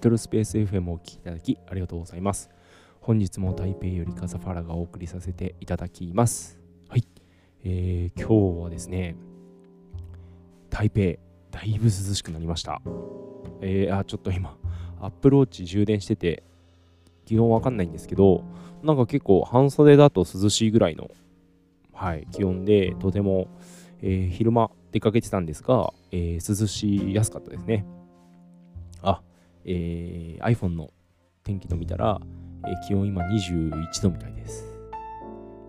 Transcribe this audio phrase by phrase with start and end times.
[0.00, 2.48] リトルスペース FM をお聴きいただきありがとうございます。
[3.02, 6.58] 本日も台北よりカザファラがお送りさせていただきます。
[6.88, 7.06] はい。
[7.64, 9.14] えー、今日はですね、
[10.70, 11.00] 台北、
[11.50, 12.80] だいぶ涼しくなりました。
[13.60, 14.56] えー、あ、ちょっと今、
[15.02, 16.44] アップローチ充電してて、
[17.26, 18.42] 気温わかんないんですけど、
[18.82, 21.10] なんか結構半袖だと涼しいぐらいの、
[21.92, 23.48] はい、気温で、とても、
[24.00, 27.84] えー、昼間出かけてたんですが、えー、涼しやすかったですね。
[29.02, 29.20] あ、
[29.64, 30.90] えー、iPhone の
[31.44, 32.20] 天気と見たら、
[32.66, 34.64] えー、気温今21度みたいです。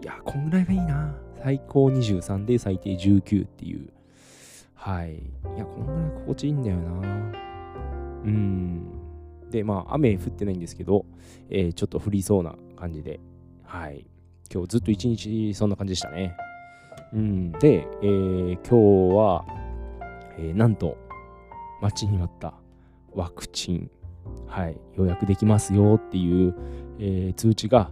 [0.02, 1.16] いや、こんぐらいがいいな。
[1.44, 3.90] 最高23で最低19っていう。
[4.76, 5.16] はい。
[5.16, 5.20] い
[5.58, 7.42] や、こんぐらい心地いいんだよな。
[8.26, 9.02] うん。
[9.50, 11.06] で、まあ、雨降ってないんですけど、
[11.50, 13.20] えー、ちょっと降りそうな感じで、
[13.64, 14.06] はい。
[14.52, 16.36] 今日ずっと一日そんな感じでしたね。
[17.14, 17.52] うん。
[17.54, 19.46] で、えー、今日は、
[20.38, 20.98] えー、なんと、
[21.82, 22.54] 待ちに待った
[23.14, 23.92] ワクチン、
[24.48, 26.56] はい、予約できますよっていう、
[27.00, 27.92] えー、通知が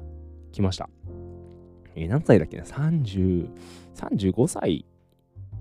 [0.52, 0.90] 来ました。
[1.96, 3.50] えー、何歳だっけな ?30、
[3.96, 4.86] 35歳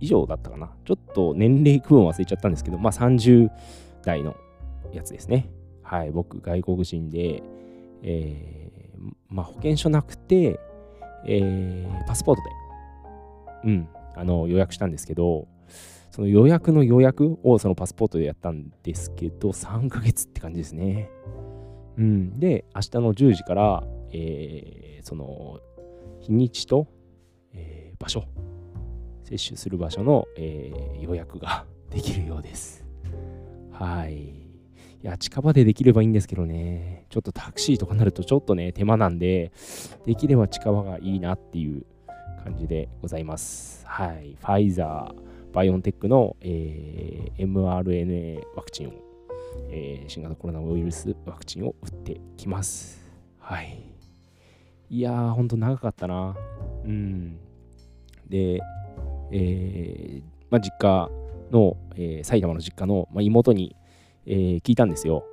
[0.01, 0.71] 以上だったかな？
[0.85, 3.51] ちょっと年齢区分忘れちゃったんですけど、まあ30
[4.05, 4.37] 代の
[4.93, 5.51] やつですね。
[5.83, 7.43] はい、僕、外国人で、
[8.03, 10.61] えー、まあ保険証なくて、
[11.27, 12.49] えー、パスポートで、
[13.65, 15.49] うん、あの予約したんですけど、
[16.19, 21.13] その予約の予約をそのパスポートでやったんですけど、3ヶ月って感じですね。
[21.97, 22.41] うん。
[22.41, 25.61] で、明日の10時から、えー、その、
[26.19, 26.89] 日にちと、
[27.53, 28.25] えー、場所、
[29.23, 32.85] 接種する場所の、えー、予約が できるようです。
[33.71, 34.17] はい。
[34.17, 34.25] い
[35.03, 39.53] や、近場でできればいいんですけどね、ちょっとタクシーとかになるとちょっとね、手間なんで、
[40.05, 41.87] できれば近場がいいなっていう
[42.43, 43.87] 感じでございます。
[43.87, 44.37] はい。
[44.41, 48.93] ファイザー、バイオンテックの、えー、mRNA ワクチンを、
[49.71, 53.05] えー、新型コロナウイルスワクチンを打ってきます。
[53.39, 53.83] はい。
[54.91, 56.37] いやー、ほんと長かったな。
[56.85, 57.39] うん。
[58.29, 58.61] で、
[59.31, 61.11] えー、まあ、実家
[61.51, 63.77] の、えー、埼玉の実家の、まあ、妹に、
[64.27, 65.25] えー、聞いたんですよ。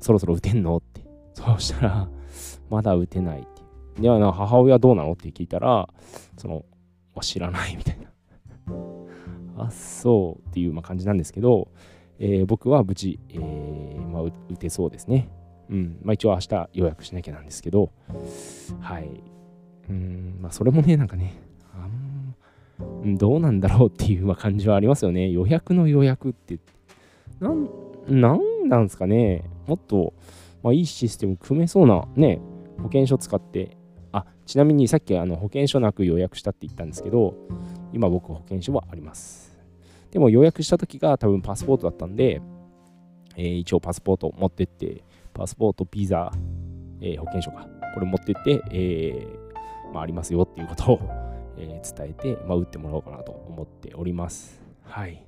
[0.00, 0.76] そろそろ打てんの？
[0.76, 1.04] って。
[1.32, 2.08] そうしたら、
[2.70, 3.42] まだ打てないっ
[3.96, 4.02] て。
[4.02, 5.12] では、母親どうなの？
[5.12, 5.88] って聞いたら、
[6.36, 6.64] その、
[7.20, 8.13] 知らないみたいな。
[9.56, 11.68] あっそうっていうま感じなんですけど、
[12.18, 15.30] えー、僕は無事、えー、まあ、打てそうですね。
[15.70, 15.98] うん。
[16.02, 17.90] まあ一応明日予約しなきゃなんですけど、
[18.80, 19.08] はい。
[19.88, 21.34] うん、まあそれもね、なんかね、
[21.74, 21.86] あ
[23.06, 25.30] んどうなんだろうっていう感じはありますよね。
[25.30, 26.58] 予約の予約って、
[27.40, 27.68] なん、
[28.08, 29.44] なんなんですかね。
[29.66, 30.14] もっと、
[30.62, 32.40] まあ、いいシステム組めそうなね、
[32.78, 33.76] 保険証使って、
[34.12, 37.34] あ、ちなみにさっきあの保険証なく予約したって言ったんですけど、
[37.94, 39.56] 今僕保険証はあります。
[40.10, 42.42] でも予約した時が多分パスポートだったんで、
[43.36, 46.30] えー、一応パスポート持ってって、パスポート、ビザ、
[47.00, 51.00] えー、保険証か、これ持ってって、えー、まあ、ありますよっていうことを、
[51.56, 54.60] え伝えて、まあ、打ってもらおうかなと思っております。
[54.82, 55.24] はい。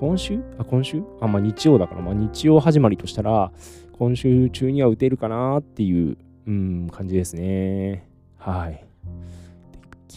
[0.00, 0.40] 今週？
[0.58, 1.02] あ、今週？
[1.20, 3.52] あ、まあ、日曜だから、まあ、日曜始まりとしたら、
[3.98, 8.08] 今週中には打てるかなっていう、うん、感じですね。
[8.38, 8.84] はい。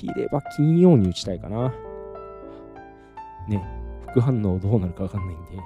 [0.08, 1.74] できれば金曜に打ちたいかな。
[3.48, 3.64] ね。
[4.10, 5.60] 副反応どうなるかわかんないんで、ちょ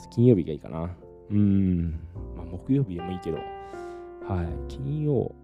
[0.00, 0.90] っと金曜日がいいかな。
[1.30, 1.90] うん。
[2.36, 4.68] まあ、木曜日でもいいけど、はい。
[4.68, 5.34] 金曜、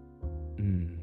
[0.57, 0.99] うん。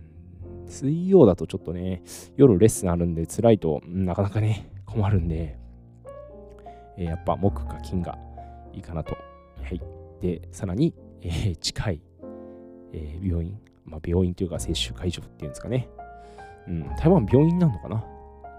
[0.67, 2.03] 水曜だとちょっとね、
[2.37, 5.59] 夜レッスンあるんで辛いとなかなかね、困るんで、
[6.97, 8.19] えー、やっぱ木か金が
[8.73, 9.17] いいかなと。
[9.63, 9.81] はい。
[10.21, 12.01] で、さらに、えー、近い、
[12.93, 15.89] えー、病院、まあ、病院というか接種会場っていうんですかね。
[16.69, 18.05] うん、台湾病院なのかな？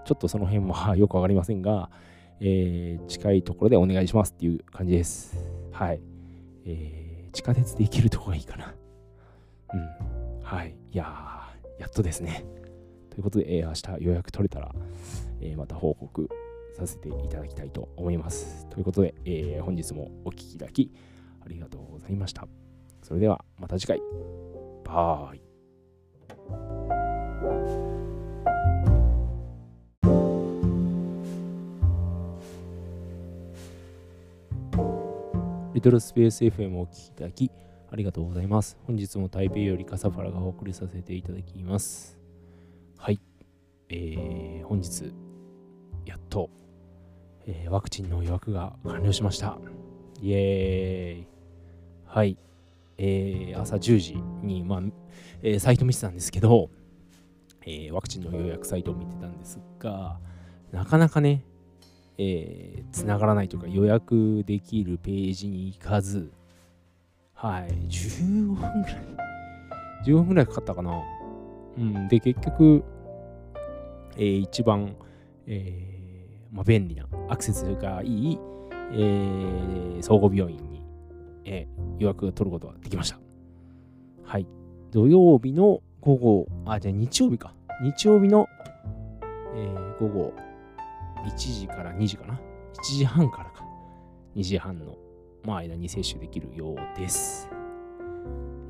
[0.06, 1.90] ちょっとその辺は よくわかりませんが、
[2.40, 5.38] えー、近いところでお願いしますっていう感じです。
[5.72, 6.01] はい。
[6.66, 8.73] えー、地下鉄で行けるとこがいいかな。
[9.73, 10.44] うん。
[10.44, 10.75] はい。
[10.91, 12.45] いやー、やっとですね。
[13.09, 14.74] ということで、えー、明日予約取れたら、
[15.41, 16.29] えー、また報告
[16.75, 18.68] させていただきたいと思います。
[18.69, 20.92] ということで、えー、本日もお聴きいただき
[21.44, 22.48] ありがとうございました。
[23.01, 24.01] それではまた次回。
[24.86, 25.42] バイ。
[35.77, 37.51] リトルスペース FM をお聴きいただき
[37.91, 38.79] ありがとうございます。
[38.88, 42.18] 本日も台北より笠原がお送りさせていただきます。
[42.97, 43.19] はい。
[43.89, 45.13] えー、本日、
[46.03, 46.50] やっと、
[47.45, 49.59] えー、ワクチンの予約が完了しました。
[50.19, 51.27] イエーイ。
[52.07, 52.39] はい。
[52.97, 54.81] えー、朝10時に、まあ、
[55.44, 56.71] えー、サイト見てたんですけど、
[57.68, 60.18] えー、ワクチンの予約サイトを見てたんですが、
[60.71, 61.44] なかなかね、
[62.18, 66.31] えー、繋がらないというか予約できるページに行かず、
[67.34, 69.28] はい、15分ぐらい。
[70.06, 71.04] 15分ぐらいかかったかな。
[71.78, 72.84] うん、で、結局、
[74.16, 74.96] えー、一番、
[75.46, 78.40] えーまあ、便利な、アクセスがいい、
[78.94, 80.81] えー、総合病院に、
[81.46, 83.19] えー、予約を取ることができました。
[84.24, 84.48] はい。
[84.92, 87.54] 土曜日の午後、あ、じゃあ日曜日か。
[87.84, 88.48] 日曜日の、
[89.56, 90.34] えー、午後
[91.27, 92.39] 1時から2時かな
[92.75, 93.65] ？1時半からか。
[94.35, 94.95] 2時半の、
[95.44, 97.50] ま、間に接種できるようです。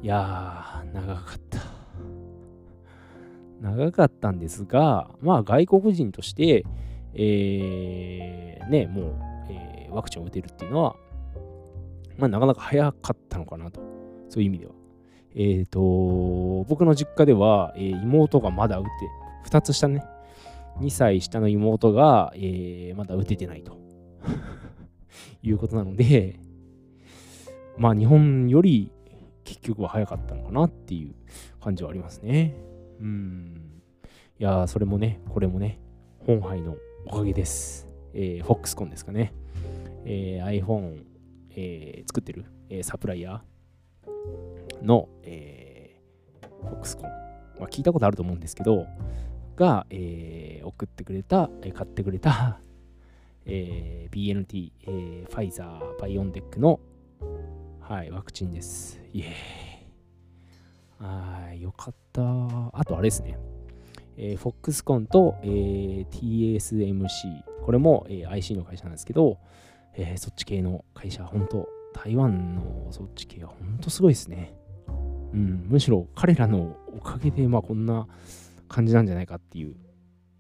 [0.02, 1.60] いやー、長かった。
[3.62, 6.64] 長かったんですが、まあ、外国人として、
[7.14, 9.16] えー、ね、もう、
[9.50, 10.96] えー、ワクチンを打てるっていうのは、
[12.18, 13.82] まあ、なかなか早かったのかなと。
[14.30, 14.72] そういう意味では。
[15.36, 18.90] えっ、ー、と、僕の実家では、えー、妹がまだ打って、
[19.50, 20.04] 2つ下ね、
[20.80, 23.78] 2歳下の妹が、えー、まだ打ててないと
[25.42, 26.40] いうことなので、
[27.78, 28.92] まあ日本より
[29.44, 31.16] 結局は早かったのかなっていう
[31.62, 32.54] 感じはありますね。
[33.00, 33.82] うん。
[34.40, 35.80] いやそれもね、これもね、
[36.20, 36.76] 本杯の
[37.06, 37.88] おかげです。
[38.14, 39.34] えー、フォックスコンですかね。
[40.06, 41.04] えー、iPhone、
[41.52, 47.10] えー、作ってる、えー、サプライヤーの、えー、フォックスコン。
[47.60, 48.86] まあ、聞いたことあると思うんですけど、
[49.58, 52.62] が、えー、送ってくれた、えー、買ってくれた、
[53.46, 56.80] えー、BNT、えー、ファイザー、バイオンテックの、
[57.82, 59.02] はい、ワクチンです。
[59.12, 59.28] イエーイ。
[61.00, 62.22] はい、よかった。
[62.74, 63.38] あとあれですね。
[64.16, 67.08] えー、フォックスコンと、えー、TSMC。
[67.64, 69.40] これも、えー、IC の会社なんですけど、
[69.96, 74.54] えー、そっち系の会社、本当台湾のそっち系は本当すごいですね。
[75.34, 78.08] うん、むしろ彼らのおかげで、まあ、こんな
[78.68, 79.76] 感じなんじゃないかっていう、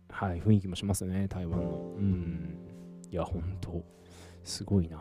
[0.09, 1.95] はい、雰囲気もしますよね、台湾の。
[1.97, 2.57] うん。
[3.11, 3.83] いや、本当
[4.43, 4.97] すごいな。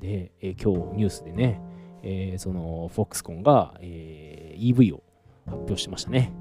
[0.00, 1.60] で、えー、今日ニュースでね、
[2.02, 5.02] えー、その、フォックスコンが、えー、EV を
[5.46, 6.32] 発表しましたね。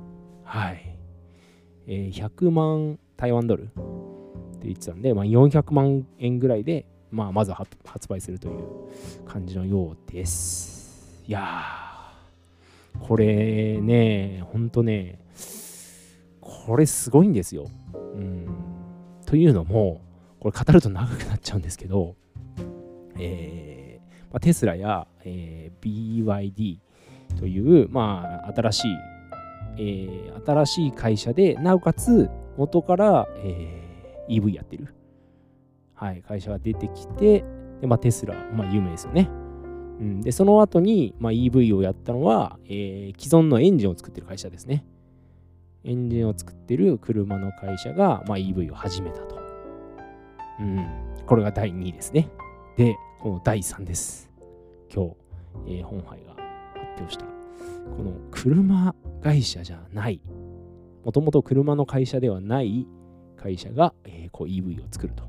[0.44, 0.98] はい。
[1.88, 3.72] えー、100万台湾ドルって
[4.64, 11.24] 言ってたんで、まあ、400万円ぐらいで、まあ、まず発売するという感じのようです。
[11.28, 15.20] いやー、これね、ほんとね、
[16.50, 17.68] これすごいんですよ。
[17.94, 18.48] うん。
[19.26, 20.02] というのも、
[20.40, 22.16] これ語ると長くなっちゃうんですけど、
[23.18, 23.80] えー
[24.32, 26.80] まあ、テスラや、えー、BYD
[27.38, 28.92] という、まあ、新しい、
[29.78, 34.94] えー、新しい会社で、なおかつ元から、えー、EV やってる、
[35.94, 37.44] はい、会社が出てきて、
[37.82, 39.30] でまあ、テスラ、まあ、有名ですよね。
[40.00, 44.86] うん、で、その後に、まあ、EV をやったのは、えー、既存のエンジンを作ってる会社ですね。
[45.84, 49.40] エンジンを作ってる車の会社が、まあ、EV を始めたと。
[50.60, 50.88] うん。
[51.26, 52.30] これが第2位ですね。
[52.78, 54.30] で、この第3です。
[54.94, 55.16] 今日、
[55.68, 56.32] えー、本杯が
[56.74, 60.22] 発表した、この車会社じゃない、
[61.06, 62.88] もともと車の会社ではない
[63.38, 65.24] 会社が、えー、こう EV を作ると。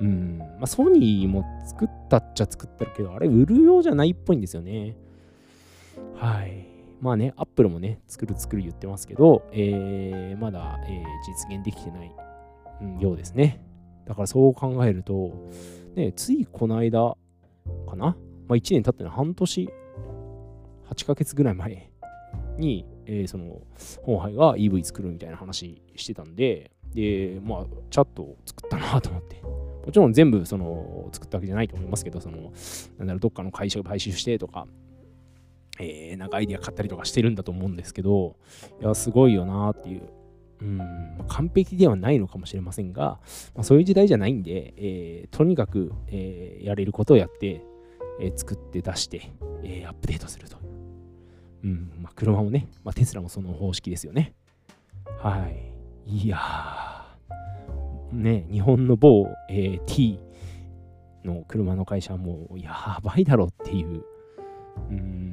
[0.00, 0.38] うん。
[0.38, 4.96] まあ、ソニーも作ったっちゃ作ってるけど、あれ売るようじゃないっぽいんですよね。
[6.14, 6.67] はい。
[7.00, 12.12] まあね、アップルもね、作る作る言ってますけど、えー、まだ、えー、実現できてない、
[12.82, 13.62] うん、ようですね。
[14.04, 15.48] だからそう考えると、
[15.94, 17.16] ね、ついこの間
[17.88, 18.16] かな、
[18.48, 19.68] まあ、1年経っての半年、
[20.90, 21.90] 8ヶ月ぐらい前
[22.56, 23.60] に、えー、その、
[24.02, 29.42] 本杯が EV 作るみたいな話してたんで、で、まあ、チャットを作ったなと思って。
[29.88, 32.52] もちろん全部その作ったわけじゃないと思いますけど、その、
[32.98, 34.66] なんだろ、どっかの会社を買収してとか、
[35.80, 38.36] えー、なんかアイディア買ったりとかしてるんだと思うんですけど、
[38.80, 40.02] いや、すごいよなっていう。
[40.60, 40.80] うん、
[41.28, 43.20] 完璧ではないのかもしれませんが、
[43.54, 47.62] まあ、そういう時代じゃないんで、えー、とにかく、えー、やれることをやって、
[48.20, 49.30] え、作って出して、
[49.62, 50.56] えアップデートすると
[51.64, 51.72] いう。
[51.74, 54.34] んまあ、車もね、まあ、テスラもその方式ですよね。
[55.18, 56.16] はい。
[56.24, 56.38] いや、
[58.12, 60.18] ね、日本の某、え T
[61.24, 64.04] の車の会社もやばいだろっていう、
[64.90, 65.27] うん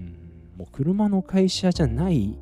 [0.71, 2.37] 車の会社じゃない、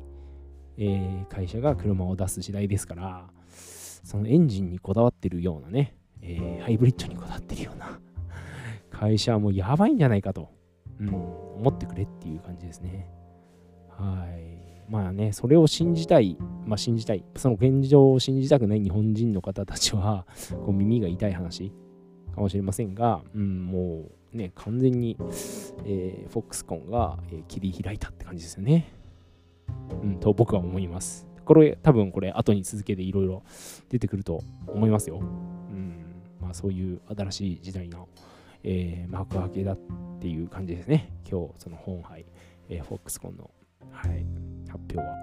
[0.76, 3.30] えー、会社が車を出す時代ですから、
[4.04, 7.98] そのエンジンにこだわってるようなね、えー、ハイブリッドにこだわってるような
[8.90, 10.50] 会社はもうやばいんじゃないかと、
[11.00, 13.08] うん、思ってくれっていう感じですね。
[13.88, 14.90] はい。
[14.90, 21.72] まあね、それを信じたい、まあ信じたい、その現状を信じたくない日本人の方たちは、こう耳が痛い話
[22.34, 25.16] かもしれませんが、うん、もうね、完全に、
[25.84, 28.92] えー、フォックスコンが、えー、切り開いたって感じですよね。
[30.02, 31.26] うん、と僕は思います。
[31.44, 33.42] これ、多分これ、後に続けていろいろ
[33.88, 35.18] 出てくると思いますよ。
[35.20, 38.08] うん、まあそういう新しい時代の、
[38.62, 39.78] えー、幕開けだっ
[40.20, 41.12] ていう感じですね。
[41.30, 42.24] 今日、その本杯、
[42.68, 43.50] えー、フォックスコンの、
[43.90, 44.26] はい、
[44.68, 45.14] 発表は。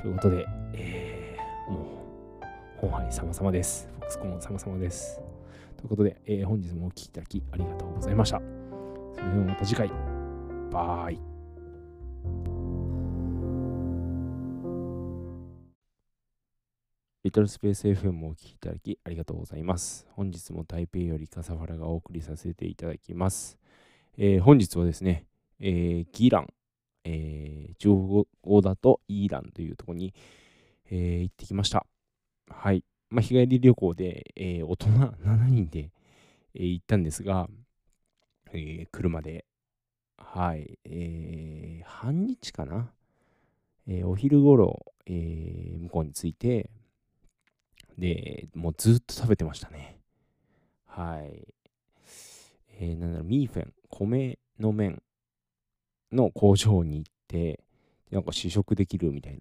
[0.00, 1.84] ということで、えー、もう、
[2.76, 3.88] 本杯様々です。
[3.92, 5.35] フォックスコン様々です。
[5.76, 8.38] ということで、えー、本日もお聴きいただきありがとうございました。
[9.14, 9.90] それではまた次回。
[10.70, 11.36] バイ。
[17.24, 20.06] リトルスペース FM をお聴きいただきありがとうございます。
[20.12, 23.58] 本日も台北より笠原がお送りさせていただきます。
[24.16, 25.26] えー、本日はですね、
[25.58, 26.46] えー、ギラン、
[27.04, 30.14] えー、中国だとイーランというところに、
[30.90, 31.84] えー、行ってきました。
[32.48, 32.84] はい。
[33.10, 34.88] まあ、日帰り旅行で、えー、大人
[35.22, 35.90] 7人で、
[36.54, 37.48] えー、行ったんですが、
[38.52, 39.44] えー、車で、
[40.16, 42.92] はい、えー、半日かな、
[43.86, 46.70] えー、お昼頃、えー、向こうに着いて、
[47.98, 49.98] で、もうずっと食べてましたね。
[50.86, 51.54] はい。
[52.78, 55.02] えー、なんだろう、ミーフェン、米の麺
[56.12, 57.60] の工場に行って、
[58.10, 59.40] なんか試食できるみたいな。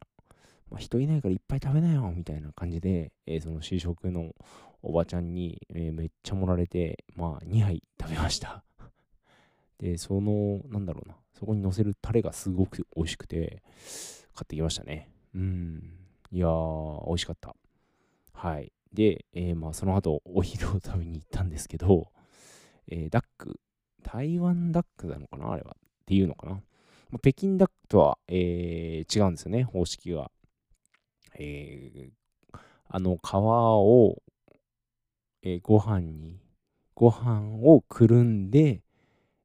[0.69, 4.33] まあ、人いないからいっぱい食べなよみたいな感じで、えー、その試食の
[4.81, 8.63] おばちゃんに、えー、めっちゃ盛られて、まあ2杯食べました。
[9.79, 13.63] で、その、なんだろうな、そこに乗せるタレがすごく美味しくて、
[14.33, 15.09] 買ってきましたね。
[15.33, 15.97] うん。
[16.31, 17.55] いやー、美味しかった。
[18.33, 18.71] はい。
[18.93, 22.11] で、えー、まあその後お昼を食べに行ったんですけど、
[22.87, 23.59] えー、ダック、
[24.03, 25.75] 台湾ダックなのかなあれは。
[25.79, 26.53] っていうのかな。
[27.09, 30.31] まあ、北京ダックとは、えー、違うんですよね、方式が。
[31.35, 32.57] えー、
[32.89, 34.21] あの皮を、
[35.43, 36.39] えー、ご飯に、
[36.93, 38.81] ご飯をくるんで、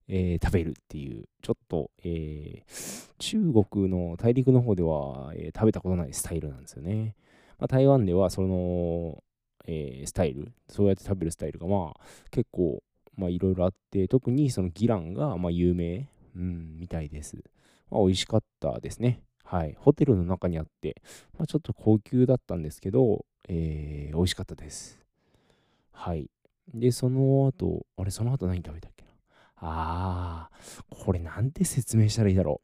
[0.08, 7.14] えー、食べるっていう、ちょっと、えー、中国の大陸の方では、えー、食べたことないスタイルなんですよね。
[7.58, 9.22] まあ、台湾ではその、
[9.66, 12.82] えー、スタイル、そうやって食べるスタイルがまあ結構
[13.16, 17.36] まあいろいろあって、特にそのギランがまあ有名、うん、みたいです。
[17.90, 19.20] まあ美味しかったですね。
[19.50, 19.74] はい。
[19.80, 21.02] ホテルの中にあって、
[21.36, 25.00] まあ、ちょっと高級だったんですけど、えー、美味しかったです。
[25.90, 26.30] はい。
[26.72, 29.10] で、その後、あれ、その後何食べたっけな？
[29.56, 32.60] あー、これなんて説明したらいいだろ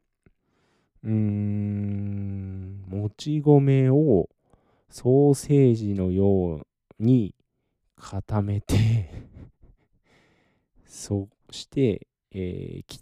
[1.03, 1.09] う。
[1.09, 4.29] うーん、もち米を
[4.89, 6.67] ソーセージのよう
[7.01, 7.35] に
[7.97, 9.11] 固めて
[10.87, 13.01] そして、えー、き、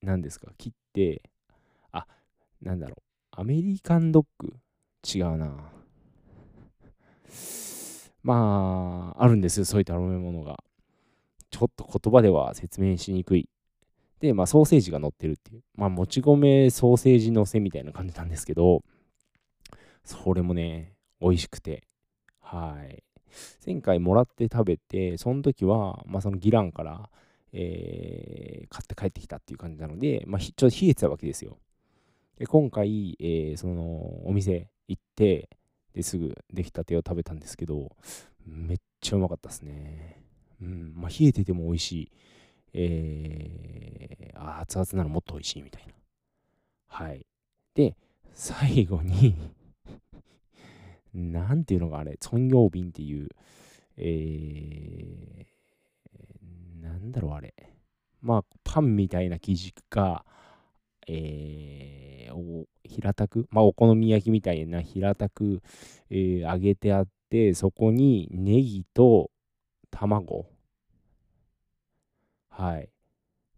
[0.00, 1.22] 何ですか、切って、
[1.92, 2.06] あ、
[2.62, 3.02] なんだろう、
[3.38, 4.54] アメリカンドッグ？
[5.04, 5.70] 違うな。
[8.22, 10.56] まあ、あるんですよ、そういった食べ物が。
[11.50, 13.50] ちょっと言葉では説明しにくい。
[14.20, 15.60] で、まあ、ソーセージが乗ってるっていう。
[15.74, 18.82] まあ、もち米ソーセージ乗せみたいな感じなんですけど、
[20.02, 21.86] それもね、美味しくて、
[22.40, 23.04] はい。
[23.66, 27.10] 前回もらって食べて、その時は、まあ、そのギランから、
[27.52, 31.58] えー、買って帰ってきたっていう感じなので、まあ、ちょっと冷えてたわけですよ。
[32.36, 35.48] で、今回、えー、そのお店行って、
[35.94, 37.96] ですぐ出来たてを食べたんですけど、
[38.44, 40.22] めっちゃうまかったですね。
[40.60, 42.12] うん、まあ、冷えてても美味しい。
[42.74, 45.94] えー、あ熱々ならもっと美味しいみたいな。
[46.88, 47.26] はい。
[47.74, 47.96] で、
[48.34, 49.34] 最後に
[51.14, 53.30] なんていうのがあれ、チョンヨービンっていう、
[53.96, 57.54] えー、なんだろうあれ。
[58.20, 60.26] まあ、パンみたいな生地が、
[61.06, 65.62] えー、お平たく、まあ、お好み焼きみたいな平たく、
[66.10, 69.30] えー、揚げてあって、そこにネギと
[69.90, 70.46] 卵。
[72.48, 72.88] はい。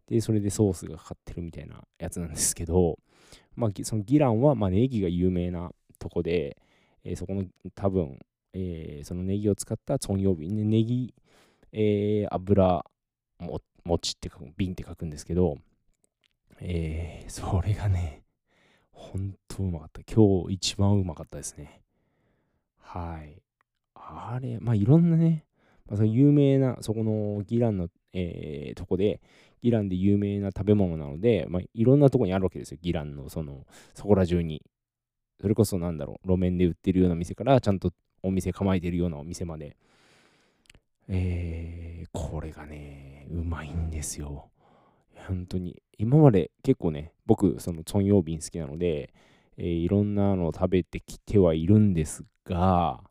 [0.09, 2.99] で、それでソースがかかってるみたいなやつなんですけど、
[3.55, 6.57] まあ、そのギランは、まあ、ネギが有名なとこで、
[7.05, 8.19] えー、そこの多分、
[8.55, 11.14] えー、そのネギを使ったチョンヨービン、ネギ、
[11.73, 12.85] えー、油
[13.38, 15.59] も、餅って書く、瓶って書くんですけど、
[16.60, 18.22] えー、それがね、
[18.92, 20.02] ほんとうまかった。
[20.02, 21.82] 今日一番うまかったですね。
[22.80, 23.40] はい。
[23.94, 25.44] あれ、まあいろんなね、
[25.86, 29.20] まあ、その有名な、そこのギランの、えー、とこで、
[29.62, 32.78] ギランで有名な食べ物なので、まあ、いろんなとこにあるわけですよ。
[32.80, 34.62] ギランのその、そこら中に。
[35.40, 39.76] それこそなんだろう、路面で売ってるような店から、ちゃんとお店構えてるようなお店まで。
[41.08, 44.50] えー、これがね、うまいんですよ。
[45.28, 45.82] 本当に。
[45.99, 49.12] 今まで結構ね、僕、そのチョンヨービン好きなので、
[49.58, 53.02] えー、いろんなのを食べてきてはいるんですが、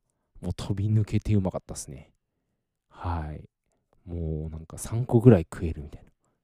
[0.42, 2.12] もう飛び抜けてうまかったですね。
[2.90, 3.48] はい。
[4.10, 6.04] もうなんか3個ぐらい食えるみたい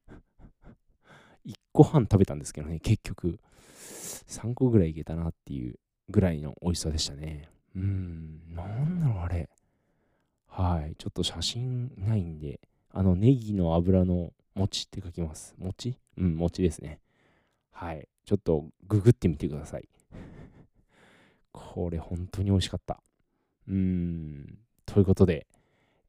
[0.10, 0.16] な。
[1.48, 3.40] 1個半食べたんですけどね、結局。
[4.28, 7.50] 3個ぐらいいけたなっていうぐらいの美味しさでしたね。
[7.76, 9.50] うん、なんだろう、あれ。
[10.48, 10.96] はい。
[10.98, 12.60] ちょっと写真ないんで、
[12.92, 15.56] あの、ネギの油の餅って書きます。
[15.58, 17.00] 餅うん、餅ですね。
[17.72, 18.08] はい。
[18.26, 19.90] ちょっとググってみてください。
[21.52, 23.02] これ本当に美味しかった。
[23.68, 24.60] うーん。
[24.86, 25.48] ということで、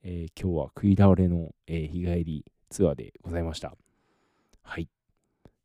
[0.03, 3.77] えー、今日は食い倒れの、えー、日帰りツアーでございました。
[4.63, 4.89] はい。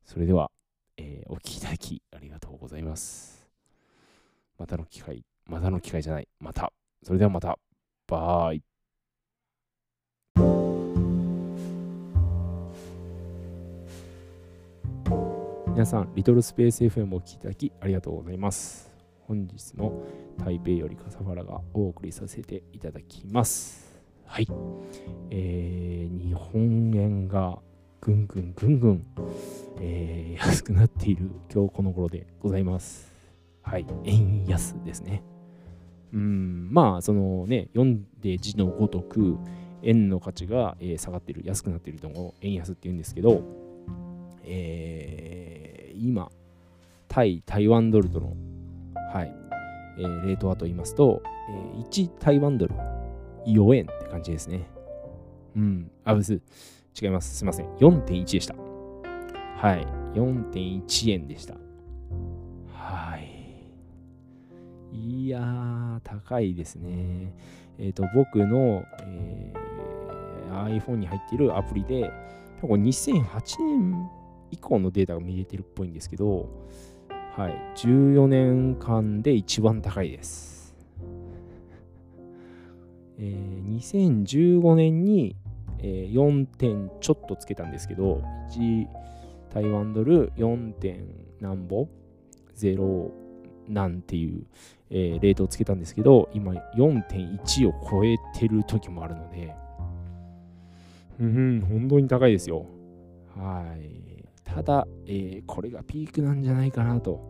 [0.05, 0.51] それでは、
[0.97, 3.47] えー、お聴きいただきありがとうございます。
[4.57, 6.73] またの機会、またの機会じゃない、また。
[7.03, 7.57] それではまた。
[8.07, 8.68] バイ。
[15.79, 18.91] 皆さん、リトルスペース FM をお聴きいただきありがとうございます。
[19.21, 20.03] 本日も
[20.37, 23.89] 台北より笠原がお送りさせていただきます。
[24.25, 24.47] はい。
[25.29, 27.59] えー、日本円が
[28.01, 29.05] ぐんぐんぐんぐん、
[29.79, 33.09] えー、安くなっている今日この頃でございます。
[33.61, 33.85] はい。
[34.03, 35.23] 円安ですね。
[36.11, 39.37] うん、まあ、そのね、読んで字のごとく、
[39.81, 43.69] 円の価値が、えー、下がっている、安くなっているのを円安って言うんですけど、
[44.43, 45.38] えー、
[45.99, 46.31] 今、
[47.07, 48.33] 対台湾ドルとの、
[49.13, 49.35] はい、
[49.97, 52.75] えー、レートはと言いますと、えー、1台湾ドル
[53.45, 54.69] 4円って感じですね。
[55.55, 56.41] うん、あ、ぶす。
[57.01, 57.37] 違います。
[57.37, 57.67] すいません。
[57.77, 58.55] 4.1でした。
[59.57, 59.85] はい。
[60.13, 61.55] 4.1円でした。
[62.73, 63.29] はい。
[64.93, 67.33] いやー、高いですね。
[67.77, 72.11] えっ、ー、と、僕の、えー、iPhone に入っているアプリで、
[72.61, 74.09] 多分2008年
[74.51, 76.49] 以降のデータが見れてるっぽいんですけど、
[77.35, 77.55] はい。
[77.75, 80.75] 14年間で一番高いです。
[83.17, 85.35] えー、2015年に
[85.81, 88.87] えー、4点ちょっとつけたんですけど、1
[89.53, 91.07] 台湾ドル4点
[91.39, 91.87] 何ぼ
[92.57, 93.11] ?0
[93.67, 94.43] なんていう、
[94.89, 99.55] えー、レートをつけたんですけど、今4.1を超えてる時もあるので、
[101.19, 102.65] うん、本当に高いですよ。
[103.35, 104.08] はい。
[104.53, 107.21] ただ、えー、これがピークなんじゃないかなと、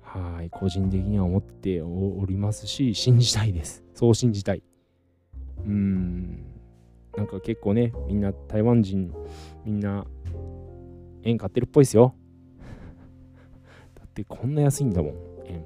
[0.00, 3.84] はい、個人的には思っておりますし、信じたいです。
[3.94, 4.62] そう信じたい。
[5.64, 6.44] うん。
[7.16, 9.12] なんか結構ね、みんな台湾人、
[9.64, 10.06] みんな
[11.22, 12.14] 円買ってるっぽいですよ。
[13.94, 15.14] だってこんな安いんだもん、
[15.46, 15.64] 円っ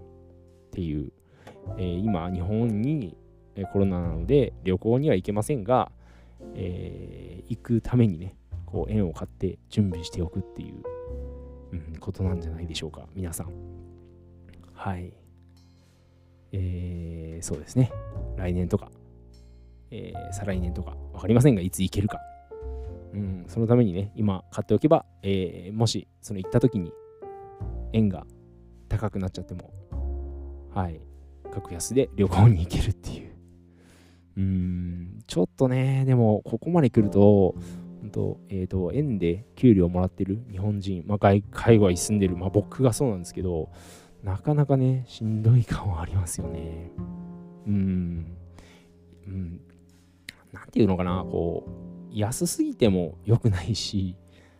[0.72, 1.12] ていう。
[1.78, 3.16] えー、今、日本に
[3.72, 5.92] コロナなので旅行には行けませんが、
[6.54, 8.36] えー、行くためにね、
[8.70, 10.82] こう円を買って準備しておくっていう、
[11.72, 13.52] うん、ことなんじゃないでしょうか、皆さん。
[14.72, 15.12] はい。
[16.52, 17.92] えー、そうですね。
[18.36, 18.90] 来年とか
[19.90, 22.18] えー、再来年とか分かりませんが、いつ行けるか。
[23.12, 26.92] うん、そのためにね、今買っておけば、えー、もしその行った時に
[27.92, 28.24] 円が
[28.88, 29.72] 高くなっちゃっても、
[30.72, 31.00] はい、
[31.52, 33.30] 格安で旅行に行けるっていう。
[34.36, 37.56] うーん、ちょっとね、でもここまで来ると、
[38.00, 43.70] 本当えっ、ー、と、円で給料もらってる日本人、まあ、海外に住んでる、まあ、僕がそうなんですけど、
[44.22, 46.92] なかなかね、しんどい感はありますよね。
[47.66, 48.36] うん。
[49.26, 49.60] うん、
[50.52, 51.70] なんていうのかな、こう、
[52.12, 54.16] 安すぎても良くないし、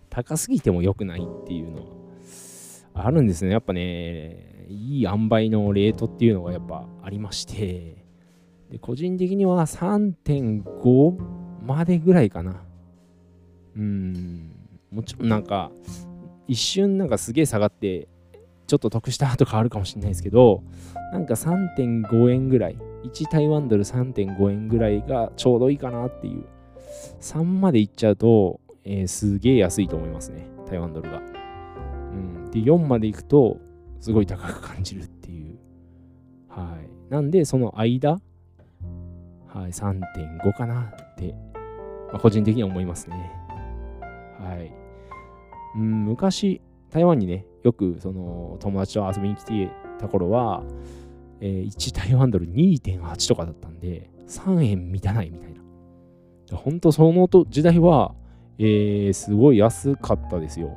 [0.09, 1.79] 高すぎても良くないっていうの
[2.95, 3.53] はあるんですね。
[3.53, 8.05] やっぱね、いい塩梅のレートっていうのがやっぱありまして、
[8.71, 11.17] で個人的には3.5
[11.63, 12.63] までぐらいかな。
[13.81, 14.53] うん、
[14.93, 15.73] もちろんなんか、
[16.47, 18.09] 一瞬なんかすげえ下がって、
[18.67, 20.63] ちょっと得したとかあるかもしれないですけど、
[21.13, 26.45] なんか3.5円ぐらい1台湾ドル3.5円ぐらいがちょうどいいかなっていう。
[27.21, 30.47] 3までいっちゃうと、えー、すげえ安いと思いますね。
[30.69, 31.19] 台湾ドルが。
[31.19, 31.21] う
[32.15, 32.51] ん。
[32.51, 33.59] で、4までいくと、
[34.01, 35.59] すごい高く感じるっていう。
[36.49, 37.13] はい。
[37.13, 38.21] なんで、その間、
[39.49, 41.35] はい、3.5かなって、
[42.13, 43.40] まあ、個人的には思いますね。
[44.41, 44.73] はい。
[45.77, 50.63] うん、昔、台湾にね、よくその友達と遊びに来てた頃は、
[51.41, 55.61] えー、1台湾ドル2.8とかだったんで、3円満たないみたいな。
[56.57, 58.15] 本当その時代は、
[58.59, 60.77] えー、すごい安かったですよ。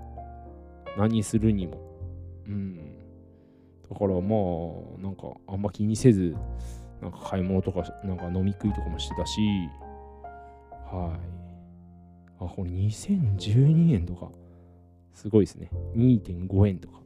[0.97, 1.81] 何するにも。
[2.47, 2.75] うん。
[3.89, 6.35] だからまあ、なんかあんま気にせず、
[7.01, 9.41] なんか買い物とか、なんか飲み食いとかもしてたし、
[10.85, 11.42] はい。
[12.45, 14.31] あ、これ2012円とか、
[15.13, 15.69] すごいですね。
[15.95, 17.03] 2.5円とか。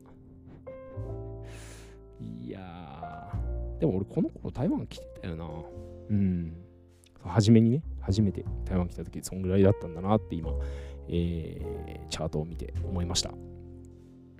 [2.19, 3.31] いや
[3.79, 5.47] でも俺この頃台湾来てたよな。
[6.09, 6.53] うん。
[7.23, 10.51] 初めにね、初めて台湾来た時そんぐらいだったんだなって今、
[11.09, 13.31] えー、チャートを見て思いました。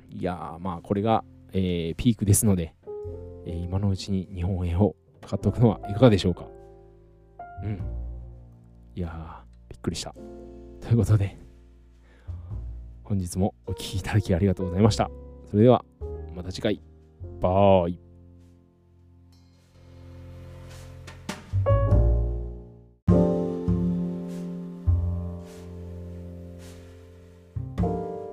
[0.10, 2.73] いやー、まあこれが、えー、ピークですので、
[3.45, 6.47] えー、今のうちに日本円を買っておくのはいかがでしょうか。
[7.63, 7.81] うん。
[8.95, 10.15] いやー、びっくりした。
[10.88, 11.38] ということで、
[13.04, 15.12] 本日もお聴きいただきありがとうございました。
[15.52, 15.84] それでは、
[16.34, 16.82] また次回。
[17.41, 18.00] バーイ。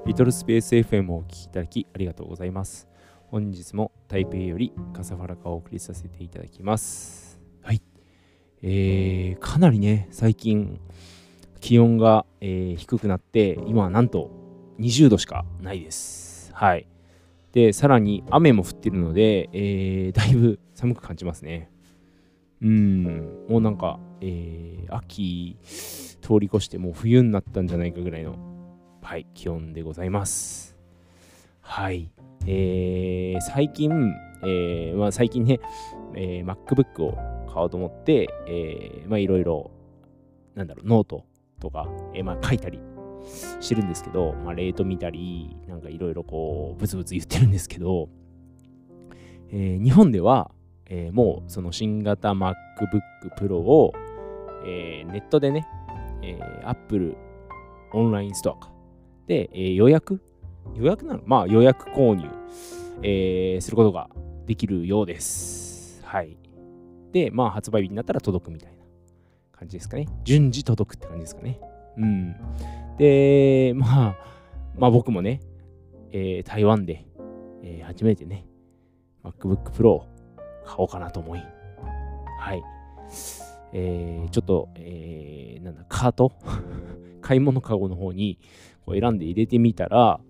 [0.06, 2.86] リトルスペース FM をお聴きいただきありがとうございます。
[3.32, 7.40] 本日も台北より笠原がお送りさせていただきます。
[7.62, 7.82] はい。
[8.62, 10.80] えー、かなりね、最近
[11.64, 14.30] 気温が、えー低くなって、今はなんと
[14.80, 16.52] 20度しかないです。
[16.52, 16.86] はい。
[17.52, 21.70] で、さらに雨も降ってるので、えーだいぶ寒く感じますね。
[22.60, 25.56] うん、もうなんか、えー秋
[26.20, 28.36] 通り越してもう冬になったんじゃないかぐらいの、
[29.00, 30.76] はい、気温でございます。
[31.62, 32.10] はい。
[32.46, 33.90] えー最近、
[34.42, 35.60] えーまあ、最近ね、
[36.14, 37.16] えー MacBook を
[37.50, 39.70] 買おうと思って、えーまあいろいろ、
[40.54, 41.24] なんだろう、ノート
[41.64, 42.78] とか、えーまあ書いたり
[43.60, 48.08] してるんですけど、まあレート見たり、なんかいろいろこう、ブツブツ言ってるんですけど、
[49.50, 50.50] えー日本では、
[50.86, 52.54] えーもうその新型 MacBook
[53.36, 53.92] Pro を、
[54.66, 55.66] えーネットでね、
[56.22, 57.16] えー Apple
[57.92, 58.70] オンラインストアか。
[59.26, 60.20] で、えー予約？
[60.76, 61.22] 予約なの？
[61.24, 62.28] まあ予約購入、
[63.02, 64.10] えーすることが
[64.46, 66.02] できるようです。
[66.04, 66.36] はい。
[67.12, 68.73] で、まあ発売日になったら届くみたい
[69.64, 70.06] 感じですかね。
[70.24, 71.58] 順次届くって感じですかね。
[71.96, 72.36] うん。
[72.98, 74.16] で、まあ、
[74.78, 75.40] まあ僕もね、
[76.12, 77.06] えー台湾で、
[77.62, 78.46] えー初めてね、
[79.24, 80.06] MacBook Pro を
[80.64, 81.42] 買おうかなと思い、
[82.38, 82.62] はい。
[83.72, 86.32] えーちょっと、えーなんだ、カート？
[87.22, 88.38] 買い物カゴの方に
[88.84, 90.20] こう選んで入れてみたら、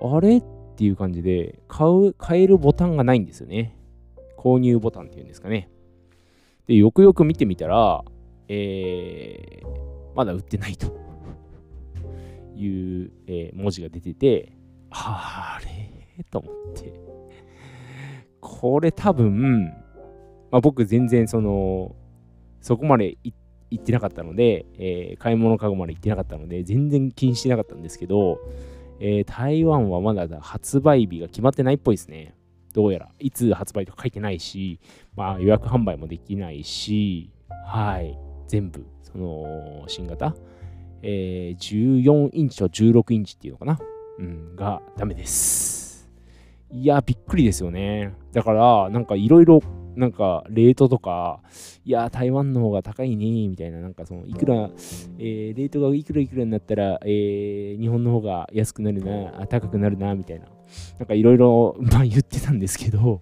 [0.00, 0.38] あれ？
[0.38, 0.42] っ
[0.76, 3.76] ていう感じで、買う、買えるボタンがないんですよね。
[4.38, 5.68] 購入ボタンっていうんですかね。
[6.66, 8.04] で、よくよく見てみたら、
[8.54, 9.72] えー
[10.14, 10.88] まだ売ってないと
[12.54, 14.52] いう、えー文字が出てて、
[14.90, 16.92] あれと思って。
[18.40, 19.72] これ多分、
[20.50, 21.96] まあ、僕全然その、
[22.60, 23.34] そこまで行
[23.80, 28.38] ってなかったので、えー買い物かごまで行ってなかったので、全然気にしてなかったんですけど、
[29.00, 32.34] えー台湾はまだ発売日が決まってないっぽいですね。
[32.74, 33.08] どうやら。
[33.18, 34.78] いつ発売とか書いてないし、
[35.16, 37.30] まあ予約販売もできないし、
[37.66, 38.31] はい。
[38.48, 40.34] 全部、その、新型、
[41.02, 43.78] えー14インチと16インチっていうのかな？
[44.18, 46.08] うん、がダメです。
[46.70, 48.14] いや、びっくりですよね。
[48.32, 49.60] だから、なんかいろいろ、
[49.94, 51.42] なんかレートとか、
[51.84, 54.70] いや、台湾の方が高いね、みたいな、なんかその、いくら、
[55.18, 60.46] えーレートがいくらいくらになったら、えー日本の方が安くなるな、高くなるな、みたいな。
[60.98, 63.20] なんかいろいろ、 まあ言ってたんですけど、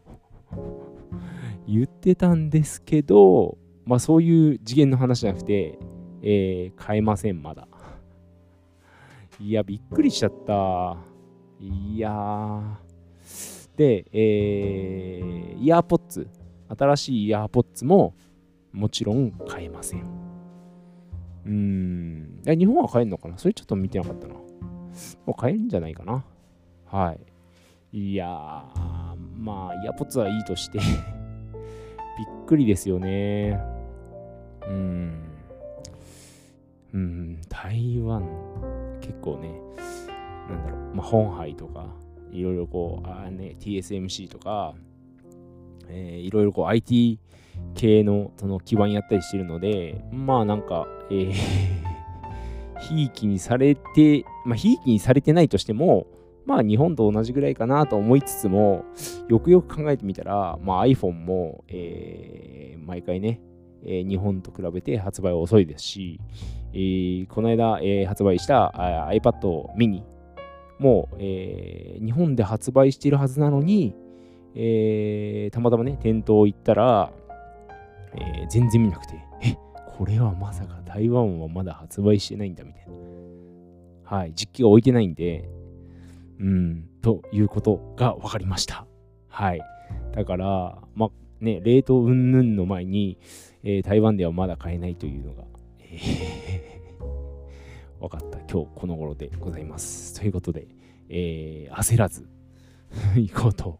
[1.66, 5.78] 言ってたんですけど、まあそういう次元の話じゃなくて、
[6.22, 7.66] えー買えません、まだ。
[9.40, 10.96] いや、びっくりしちゃった。
[11.60, 12.62] いやー。
[13.76, 16.28] で、えー、イヤーポッツ、
[16.68, 18.14] 新しいイヤーポッツも
[18.72, 20.02] もちろん買えません。
[20.02, 22.42] うーん。
[22.46, 23.38] え日本は買えるのかな？
[23.38, 24.34] それちょっと見てなかったな。
[24.34, 24.42] も
[25.28, 26.24] う買えるんじゃないかな。
[26.86, 27.16] は
[27.92, 27.98] い。
[28.10, 30.78] いやー、まあ、イヤーポッツはいいとして、
[32.20, 33.58] びっくりですよね。
[34.68, 35.24] うん。
[36.92, 38.28] うん、台湾、
[39.00, 39.48] 結構ね、
[40.50, 41.86] なんだろう、まあ、本杯とか、
[42.30, 44.74] いろいろこう、あーね、TSMC とか、
[45.88, 47.18] えーいろいろこう IT
[47.74, 51.32] 系のその基盤やったりしてるので、まあなんか、えー
[52.80, 56.06] ひいきにされて、まあひいきにされてないとしても、
[56.50, 58.84] まあ日本と同じぐらいかなと思いつつも、
[59.28, 63.40] よくよく考えてみたら、まあ iPhone も、えー毎回ね、
[63.84, 66.20] えー日本と比べて発売遅いですし、
[66.72, 70.02] えーこの間、えー発売したあ iPad mini
[70.80, 73.94] も、えー日本で発売しているはずなのに、
[74.56, 77.12] えーたまたまね、店頭行ったら、
[78.16, 79.56] えー全然見なくて、え、
[79.96, 82.92] これはまさか台湾はまだ発売してないんだみたいな。
[84.02, 85.48] はい、実機が置いてないんで、
[86.40, 88.86] うん、ということが分かりました。
[89.28, 89.60] はい。
[90.12, 93.18] だから、まあね、冷凍云々の前に、
[93.62, 95.44] えー台湾ではまだ買えないというのが、
[95.80, 100.18] えー分かった今日この頃でございます。
[100.18, 100.66] ということで、
[101.10, 102.26] えー焦らず
[103.14, 103.78] 行こうと。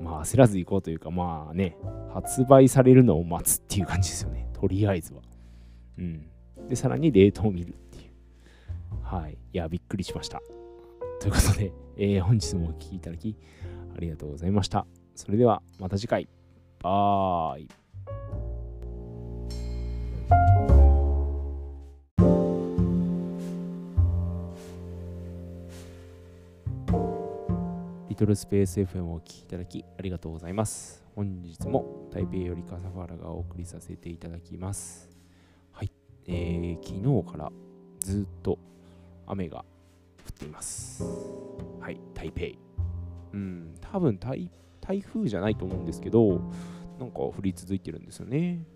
[0.00, 1.76] まあ焦らず行こうというか、まあね、
[2.14, 4.48] 発売されるのを待つっていう感じですよね。
[4.54, 5.20] とりあえずは。
[5.98, 6.26] うん。
[6.68, 8.04] で、さらに冷凍を見るっていう。
[9.02, 9.36] はい。
[9.52, 10.40] いや、びっくりしました。
[11.24, 13.34] ということで、 えー本日もお聴きいただき
[13.96, 14.86] ありがとうございました。
[15.14, 16.28] それではまた次回。
[16.82, 17.68] バーイ。
[28.10, 31.02] リトルスペース FM をお聴きいただきありがとうございます。
[31.14, 35.08] 本日も台北よりカサファラがお送りさせていただきます。
[35.72, 35.90] はい、
[36.26, 37.50] えー、昨日から
[38.00, 38.58] ずっと
[39.26, 39.64] 雨が
[40.24, 41.04] 降っています。
[41.80, 42.58] はい、台北。
[43.32, 46.40] うん、多分台台風じゃないと思うんですけど、
[46.98, 48.66] なんか降り続いてるんですよね。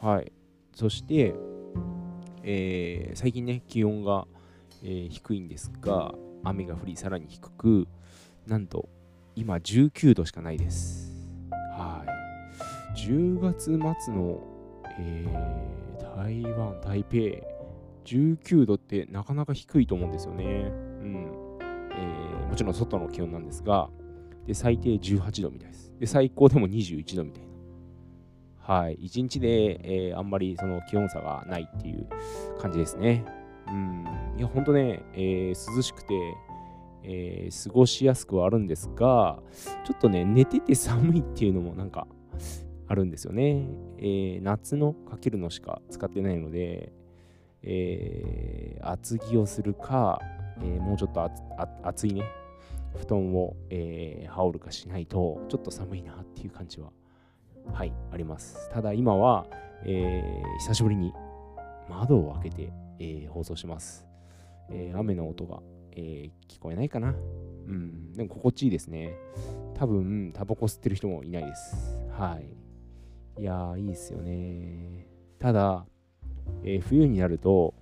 [0.00, 0.32] はい。
[0.72, 1.34] そして、
[2.44, 4.26] えー、最近ね、気温が、
[4.82, 7.88] えー、低いんですが、雨が降りさらに低く、
[8.46, 8.88] なんと
[9.34, 11.12] 今19度しかないです。
[11.76, 12.04] は
[12.94, 12.96] い。
[12.96, 13.64] 10月
[14.04, 14.40] 末の、
[14.98, 17.16] えー、台湾、台北、
[18.04, 20.87] 19度ってなかなか低いと思うんですよね。
[21.08, 21.58] うん。
[21.92, 23.90] えー、もちろん外の気温なんですが、
[24.46, 25.92] で最低18度みたいです。
[25.98, 27.48] で、最高でも21度みたいな。
[28.68, 32.06] はい、1日で、えー、あんまりその気温差がないっていう
[32.60, 33.24] 感じですね。
[33.66, 34.04] うん、
[34.36, 36.14] いや、ほんとね、えー、涼しくて、
[37.02, 39.40] えー、過ごしやすくはあるんですが、
[39.86, 42.06] ちょっとね、寝てて寒いっていうのもなんか
[42.86, 43.66] あるんですよね。
[43.98, 46.92] えー、夏のかけるのしか使ってないので、
[47.62, 50.20] え、厚着をするか、
[50.62, 51.30] えー、もうちょっと
[51.82, 52.22] 厚いね、
[52.96, 56.90] 布団を、えー、羽織るかしないと、ちょっと寒いなっていう感じは
[57.72, 58.68] はい、あります。
[58.70, 59.46] ただ今は、
[59.84, 61.12] えー、久しぶりに
[61.88, 64.06] 窓を開けて、え、放送します。
[64.70, 65.60] え、雨の音が、
[65.92, 67.14] え聞こえないかな。
[67.66, 69.14] うん、でも心地いいですね。
[69.74, 71.98] 多分、タバコ吸ってる人もいないです。
[72.10, 72.38] は
[73.38, 73.42] い。
[73.42, 75.06] いやー、いいですよね。
[75.38, 75.86] ただ、
[76.64, 77.74] え冬になると、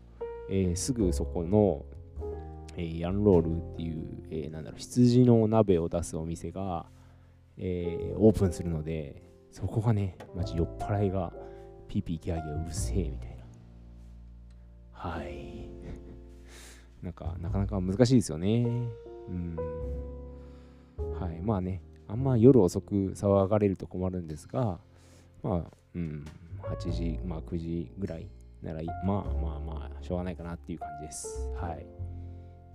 [0.50, 1.84] えすぐそこの、
[2.76, 6.86] えヤンロールっていう、えなんだろう、羊の鍋を出すお店が、
[7.56, 11.32] えオープンするので、そこがね、マジ酔っ払いが
[11.88, 13.44] ピーピーギャーギャーうるせえみたいな。
[14.92, 15.68] はい。
[17.02, 18.66] なんか、なかなか難しいですよね。
[19.28, 19.56] うん。
[21.18, 21.40] はい。
[21.40, 24.78] まあね、あんま夜遅く騒がれると困るんですが、
[25.42, 26.24] まあ、うん、
[26.62, 28.28] 8時、まあ9時ぐらい
[28.62, 31.50] なら、まあまあまあ、しょうがないかなっていう感じです。
[31.54, 31.86] はい。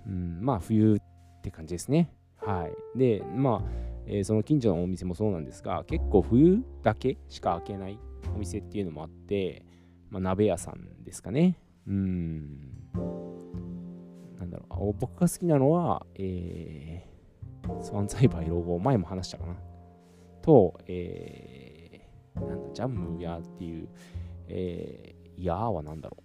[0.08, 2.14] うん、まあ冬って感じですね。
[2.38, 2.98] はい。
[2.98, 3.70] で、まあ、
[4.06, 8.00] えー、その近所のお店もそうなんですが、結構冬だけしか開けない
[8.36, 9.66] お店っていうのもあって、
[10.10, 11.58] まあ、鍋屋さんですかね。
[11.88, 12.72] うん。
[14.40, 19.56] なんだろう、僕が好きなのは、えー、スワン栽培ロゴ、前も話したかな。
[20.42, 23.88] と、えー、なんだ、ジャム屋っていう、
[24.48, 26.18] えー、ヤーは何だろ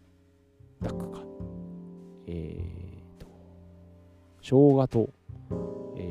[0.80, 0.84] う。
[0.84, 1.20] ダックか。
[2.26, 2.86] えー、
[4.48, 5.11] 生姜と、
[5.96, 6.09] え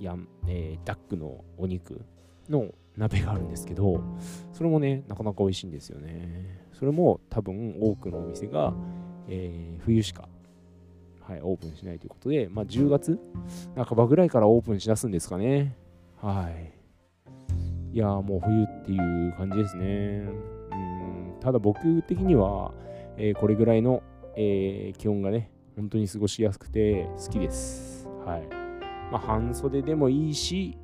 [0.00, 0.16] ー、や
[0.48, 2.00] えー、ダックのお肉
[2.48, 4.02] の鍋があるんですけど、
[4.50, 6.66] それもね、なかなか美味しいんですよね。
[6.72, 8.72] それも多分多くのお店が、
[9.28, 10.26] えー、冬しか、
[11.20, 13.20] はい、オープンしないということで、まあ、10月
[13.76, 15.76] 半ばぐらいからオープンしだすんですかね。
[16.16, 16.72] はい。
[17.92, 20.24] いやもう冬っていう感じですね。
[20.72, 22.72] うんただ僕的には、
[23.18, 24.02] えー、これぐらいの、
[24.36, 28.06] えー、気温がね、本当に過ごしやすくて好きです。
[28.24, 28.48] はい。
[29.10, 30.76] まあ、半袖でもいいし、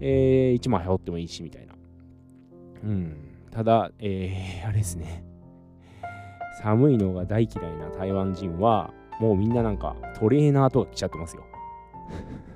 [0.00, 1.74] えー、1枚羽織ってもいいしみたいな。
[2.82, 3.16] うん。
[3.50, 5.24] ただ、えー、 あれですね。
[6.62, 11.44] 寒いのが大嫌いな台湾人は、もうみんななんかトレーナーとか着ちゃってますよ。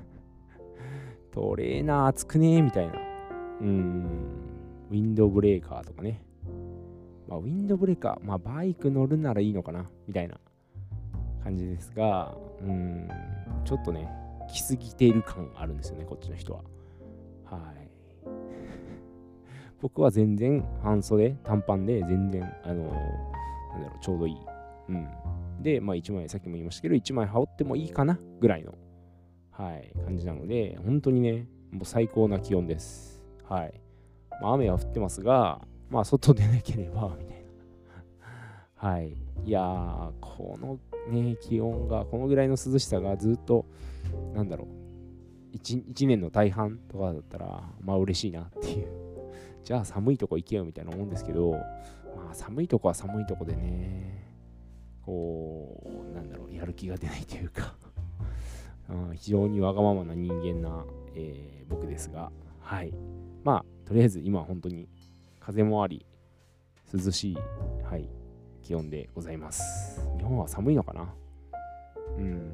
[1.31, 2.93] トレーナー熱くねーみたいな。
[3.61, 4.05] うん。
[4.91, 6.21] ウィンドブレーカーとかね。
[7.27, 10.39] まあ、ウィンドブレーカー、まあ、バイク乗るならいいのかなみたいな
[11.43, 13.09] 感じですが、うん、
[13.65, 14.09] ちょっとね、
[14.47, 16.61] 来すぎている感あるんですよね、こっちの人は。
[17.45, 17.89] はい。
[19.81, 24.37] 僕は全然半袖、短パンで全然、あのー、なんだろう、ちょうどいい。
[24.89, 25.07] うん。
[25.61, 28.73] で、まあ1枚、さっきも言いましたけど、1枚羽織ってもいいかなぐらいの、
[29.51, 33.23] はい、感じなので、本当にね、もう最高な気温です。
[33.43, 33.81] はい。
[34.41, 38.89] まあ、雨は降ってますが、まあ外出なければ、みたいな。
[38.89, 39.13] はい。
[39.45, 43.65] いやー、このね、気温が、このぐらいの涼しさがずっと、
[44.33, 44.67] なんだろ
[45.53, 48.87] う1、1年の大半とかだったら、まあ嬉しいなっていう。
[49.63, 51.51] じゃあ寒いとこ行けよみたいな思うんですけど、
[52.15, 54.25] まあ寒いとこは寒いとこでね、
[55.05, 57.75] こう、なんだろう、やる気が出ないというか
[58.89, 60.85] うん非常にわがままな人間な、
[61.15, 62.93] えー、僕ですが、はい。
[63.43, 64.87] まあ、とりあえず今本当に
[65.39, 66.05] 風もあり、
[66.93, 67.37] 涼しい、
[67.83, 68.09] はい、
[68.69, 69.99] 気温でございます。
[70.19, 71.11] 日本は寒いのかな？
[72.19, 72.51] うん。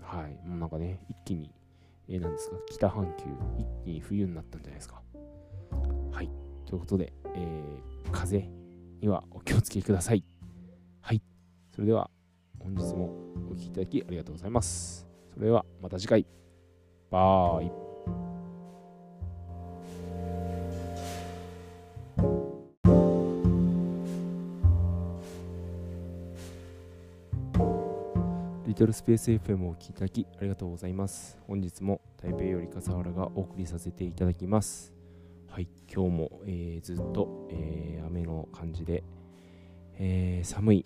[0.00, 0.48] はい。
[0.48, 1.52] もうなんかね、一気に、
[2.08, 3.24] えー、なんですか、北半球、
[3.58, 5.02] 一気に冬になったんじゃないですか。
[6.10, 6.30] はい。
[6.64, 8.48] ということで、えー、風
[9.02, 10.24] にはお気をつけください。
[11.02, 11.20] はい。
[11.74, 12.10] それでは、
[12.58, 13.14] 本日も
[13.50, 15.06] お聴きいただきありがとうございます。
[15.34, 16.26] それでは、また次回。
[17.10, 17.83] バイ。
[28.74, 31.38] リトルスペース FM をお聞きいただきありがとうございます。
[31.46, 34.92] 本日も台北より笠原がお送りさせていただきます。
[35.46, 39.04] はい、今日も、えーずっと、えー雨の感じで、
[39.94, 40.84] えー寒い、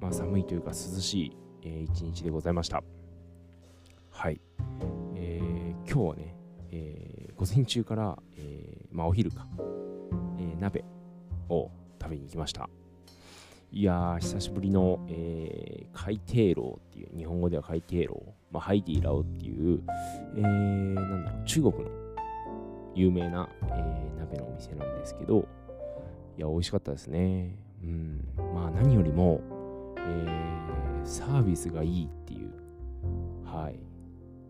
[0.00, 2.84] まあ寒いというか涼しい、えー一日でございました。
[4.10, 4.40] はい、
[5.16, 6.36] えー今日はね、
[6.70, 9.48] えー午前中から、えーまあお昼か、
[10.38, 10.84] えー鍋
[11.48, 11.68] を
[12.00, 12.70] 食べに行きました。
[13.70, 19.82] いやー、久しぶりの、えー海底捞っていう、日本語では海底捞、まあ、ハイディラオっていう、
[20.36, 20.42] えー
[20.94, 21.90] なんだろう、中国の
[22.94, 25.46] 有名な、えー鍋のお店なんですけど、
[26.36, 27.56] いや、美味しかったですね。
[27.82, 28.28] うん。
[28.54, 29.40] まあ、何よりも、
[29.98, 32.50] えーサービスがいいっていう。
[33.44, 33.78] はい。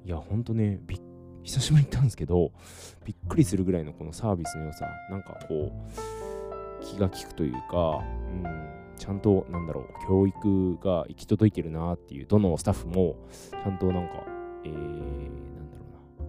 [0.05, 1.01] いや、ほんとね、びっ
[1.43, 2.53] 久しぶりに行ったんですけど、
[3.05, 8.03] びっくりするぐらいのこのサービスの良さ、なんかこう、気が利くというか、
[8.45, 8.58] うん、
[9.09, 13.17] ちゃんと、なんだろう、教育が行き届いてるなっていう、どのスタッフも、
[13.51, 14.23] ちゃんとなんか、
[14.67, 15.87] えー、なんだろ
[16.21, 16.23] う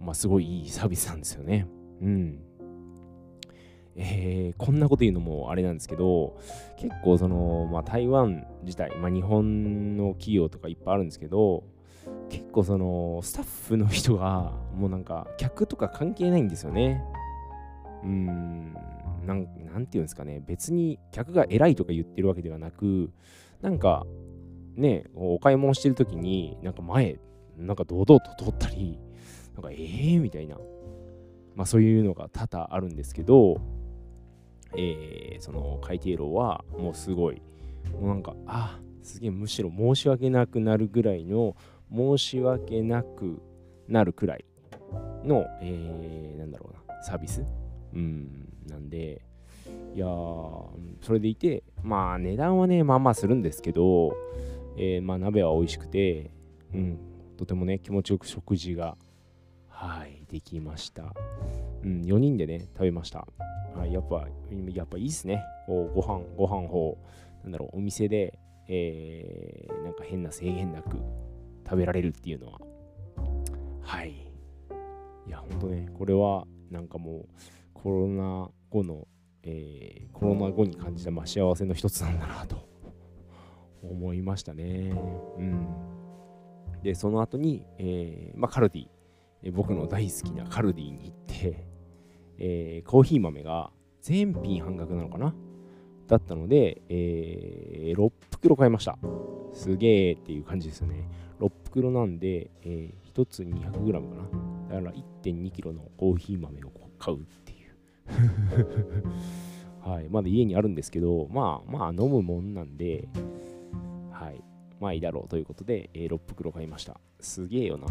[0.00, 1.66] な、まあ、すごいいいサービスなんですよね。
[2.00, 2.38] うん。
[3.94, 6.38] えーこんなこと言うのもあれなんですけど、
[6.78, 11.64] 結構その、まあ、台湾自体、まあ、日本の企業とかいっぱいあるんですけど、
[12.30, 17.04] 結構その、スタッフの人が、もうなんか、客とか関係ないんですよね。
[18.02, 18.74] うーん、
[19.26, 23.10] なんなんていうんですかね、別に客が偉いとか言ってるわけではなく、
[23.60, 24.06] なんか、
[24.74, 27.20] ね、お買い物してるときに、なんか前、
[27.56, 28.98] なんか堂々と通ったり、
[29.54, 30.56] なんか、えーみたいな、
[31.54, 33.60] まあそういうのが多々あるんですけど、
[34.76, 37.42] えーその海底捞はもうすごい、
[37.92, 41.56] もうなんか、あ、すげえむしろ申し訳なくなるぐらいの、
[41.94, 43.42] 申し訳なく
[43.88, 44.44] なるくらい
[45.24, 47.44] の、えーなんだろうな、サービス？
[47.94, 49.22] うん、なんで、
[49.94, 54.14] いや、それでいて、まあ値段はね、まあまあするんですけど、
[54.76, 56.30] えーまあ鍋は美味しくて、
[56.74, 56.98] うん、
[57.36, 58.96] とてもね、気持ちよく食事が、
[59.68, 61.14] はい、できました。
[61.82, 63.26] うん、4人でね、食べました。
[63.76, 64.26] はい、やっぱ、
[64.72, 65.42] やっぱいいっすね。
[65.66, 66.98] こうご飯、ご飯を、
[67.42, 70.96] なんだろう、お店で、えーなんか変な制限なく
[71.64, 72.60] 食べられるっていうのは、
[73.82, 74.10] はい。
[75.26, 77.26] いや、ほんとね、これは、なんかもう、
[77.82, 79.06] コロナ後の、
[79.42, 82.56] えーコロナ後に感じた、まあ、幸せの一つなんだなと
[83.82, 84.94] 思いましたね。
[85.38, 85.66] うん。
[86.82, 88.88] で、その後に、えーまあ、カルディ、
[89.42, 91.66] え僕の大好きなカルディに行って、
[92.38, 95.34] えーコーヒー豆が全品半額なのかな？
[96.06, 98.96] だったので、えー6袋買いました。
[99.52, 101.08] すげーっていう感じですよね。
[101.40, 104.00] 6袋なんで、え1つ 200g か
[104.70, 104.76] な？
[104.76, 104.92] だから
[105.22, 107.51] 1.2kg のコーヒー豆を買うっていう。
[109.80, 110.08] はい。
[110.08, 113.08] まだ家にあるんですけど、まあまあ飲むもんなんで、
[114.10, 114.42] はい。
[114.80, 117.00] まあいいだろうということで、えー6袋買いました。
[117.20, 117.86] すげえよな。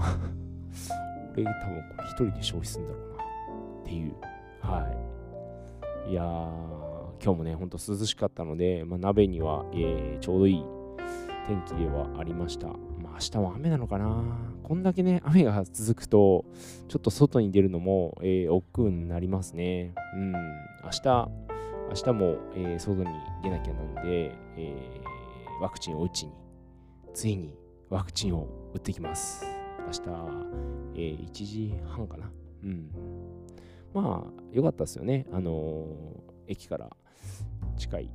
[1.34, 3.24] 俺多分これ一人で消費するんだろうな。
[3.24, 4.14] っていう。
[4.62, 4.88] は
[6.08, 6.12] い。
[6.12, 10.64] いやー、今日もね、ほんと涼しかったので、まあ、鍋には、えーちょうどいい
[11.48, 12.68] 天気ではありました。
[12.68, 12.78] まあ
[13.14, 14.24] 明日は雨なのかな
[14.72, 16.46] こんだけね、雨が続くと、
[16.88, 19.94] ちょっと外に出るのも、えー、億劫になりますね。
[20.16, 20.32] うん。
[20.32, 20.38] 明
[21.04, 21.30] 日、
[21.90, 23.10] 明日も、えー外に
[23.44, 26.32] 出なきゃなんで、えーワクチンを打ちに、
[27.14, 27.54] ついに
[27.90, 29.46] ワクチンを打ってきます。
[29.88, 30.00] 明日、
[30.96, 32.32] えー1時半かな。
[32.64, 32.90] うん。
[33.94, 35.26] まあ、良かったですよね。
[35.34, 36.90] あのー駅から
[37.76, 38.10] 近い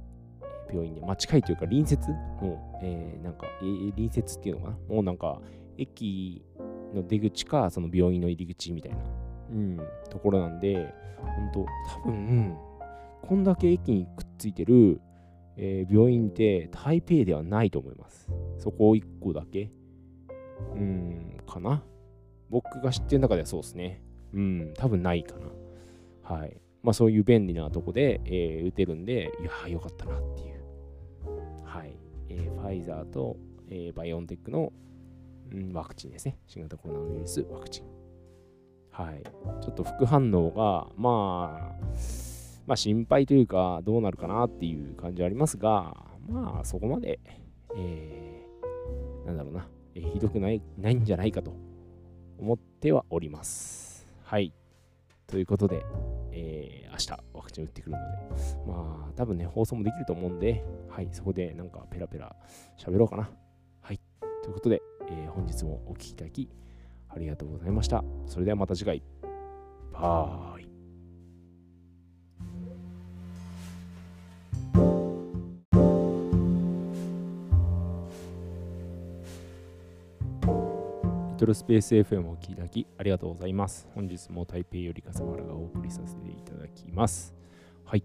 [0.71, 2.09] 病院で、まあ近いというか隣接？
[2.09, 4.77] もう、えーなんか、えー隣接っていうのかな？
[4.88, 5.42] もうなんか、
[5.79, 6.45] 駅
[6.94, 8.99] の出口か、その病院の入り口みたいな、
[9.51, 11.67] うん、ところなんで、本当
[12.04, 12.56] 多分、
[13.23, 15.00] こんだけ駅にくっついてる、
[15.56, 18.29] えー病院って台北ではないと思います。
[18.58, 19.71] そこ1個だけ。
[20.75, 21.83] うん、かな。
[22.50, 24.02] 僕が知ってる中ではそうですね。
[24.33, 26.37] うん、多分ないかな。
[26.37, 26.60] はい。
[26.83, 30.60] まあそういう便利なとこで、えー打てるんで、いやーよかったなっていう。
[31.65, 31.96] はい。
[32.29, 33.37] えーファイザーと、
[33.71, 34.73] えーバイオンテックの、
[35.53, 36.38] うん、ワクチンですね。
[36.47, 37.85] 新型コロナウイルスワクチン。
[38.90, 39.23] はい。
[39.61, 41.87] ちょっと副反応が、まあ、
[42.67, 45.97] まあ心配というか、どうなるかなっていう感じはありますが、
[46.29, 47.21] まあそこまで、
[47.77, 51.53] えーなんだろうな、えーひどくないないんじゃないかと
[52.38, 54.07] 思ってはおります。
[54.25, 54.53] はい。
[55.27, 55.85] ということで、
[56.33, 58.07] えー明日ワクチン打ってくるので、
[58.67, 62.35] まあ多分ね、放送もできると思うんで、はい、そこでなんかペラペラ
[62.79, 63.31] 喋ろうかな。
[63.83, 64.01] はい。
[64.42, 66.48] ということで、えー本日もお聴きいただき
[67.09, 68.04] ありがとうございました。
[68.27, 69.02] それではまた次回。
[69.92, 70.67] バイ。
[81.37, 83.87] リトルスペース FM をお聞きいただきありがとうございます。
[83.94, 87.35] 本日も台北より笠原がお送りさせていただきます。
[87.85, 88.04] はい。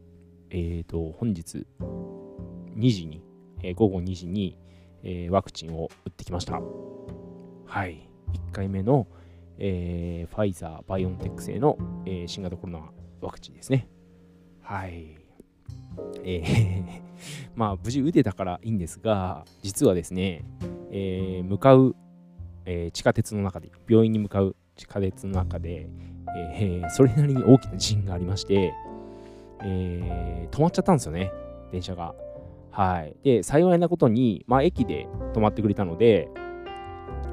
[0.49, 3.23] えーと、本日2時に、
[3.63, 4.57] えー午後2時に、
[5.03, 6.59] えーワクチンを打ってきました。
[7.65, 8.07] はい。
[8.51, 9.07] 1回目の、
[9.57, 12.79] えーファイザー、バイオンテック製の、えー新型コロナ
[13.21, 13.87] ワクチンですね。
[14.61, 15.17] はい。
[16.23, 17.01] えー
[17.55, 20.43] まあ、無事打てたからいいんですが、実はですね、
[20.91, 21.95] えー向かう、
[22.65, 25.87] えー地下鉄の中で、病院に向かう地下鉄の中で、
[26.55, 28.73] えーそれなりに大きな地震がありまして、
[29.63, 31.31] えー止まっちゃったんですよね、
[31.71, 32.15] 電車が。
[32.71, 33.15] はい。
[33.23, 36.29] で、幸いなことに、まあ、駅で止まってくれたので、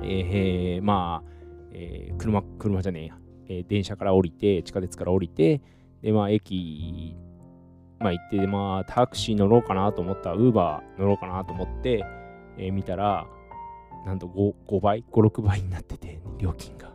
[0.03, 1.31] えーまあ、
[1.73, 3.19] えー車、車じゃねえや、
[3.49, 5.61] えー電車から降りて、地下鉄から降りて、
[6.03, 7.17] で、まあ、駅、
[8.01, 12.05] まあ、行って、まあ、タクシー乗ろうかなと思った、ウーバー乗ろうかなと思って、
[12.57, 13.27] えー見たら、
[14.07, 16.93] なんと 5, 5倍、5、6倍になってて、料金が。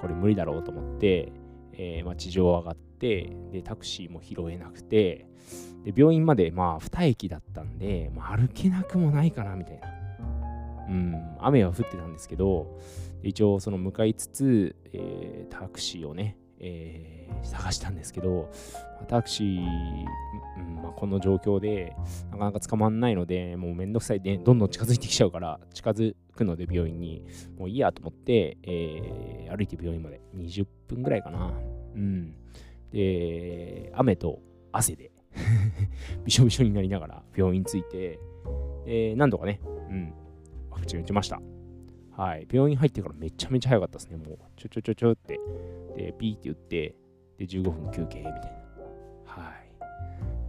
[0.00, 1.32] これ無理だろうと思って、
[1.72, 5.26] えーまあ、地上上がって、で、タクシーも拾えなくて、
[5.84, 9.88] で、病院まで、まあ、2駅だったんで、まあ、歩けなくもないかな、みたいな。
[10.88, 12.78] うん、雨は降ってたんですけど、
[13.22, 18.50] 一応、その向かいつつ、えータクシーをね、えー探したんですけど、
[19.06, 21.94] タクシー、うんまあ、この状況で、
[22.30, 27.22] なかなか捕まんないので、もうめんどくさいで、どんどん近づいてきちゃうから、近づくので病院に、
[27.58, 31.52] もういいやと思って、えー歩いて病院まで20分ぐらいかな。
[31.94, 32.34] うん。
[32.92, 34.40] で、雨と
[34.72, 35.10] 汗で
[36.24, 38.18] びしょびしょになりながら病院着いて、
[38.86, 39.60] えー、何度かね、
[39.90, 40.12] うん、
[40.70, 41.40] ワクチン打ちました。
[42.18, 42.48] はい。
[42.50, 44.16] 病院入ってからめちゃめちゃ早かったですね。
[44.16, 45.38] もう、ちょちょちょちょって、
[45.96, 46.96] で、ピーって打って、
[47.38, 48.38] で、15分休憩みたいな。
[49.24, 49.52] は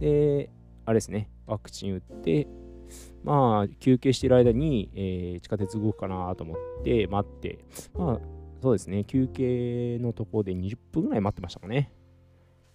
[0.00, 0.50] で、
[0.84, 2.48] あれですね、ワクチン打って、
[3.22, 7.64] まあ、休憩してる間に、えー地下鉄動くかなと思って待って、
[7.94, 8.20] まあ、
[8.60, 11.92] そうですね、休憩のとこで20分ぐらい待ってましたかね。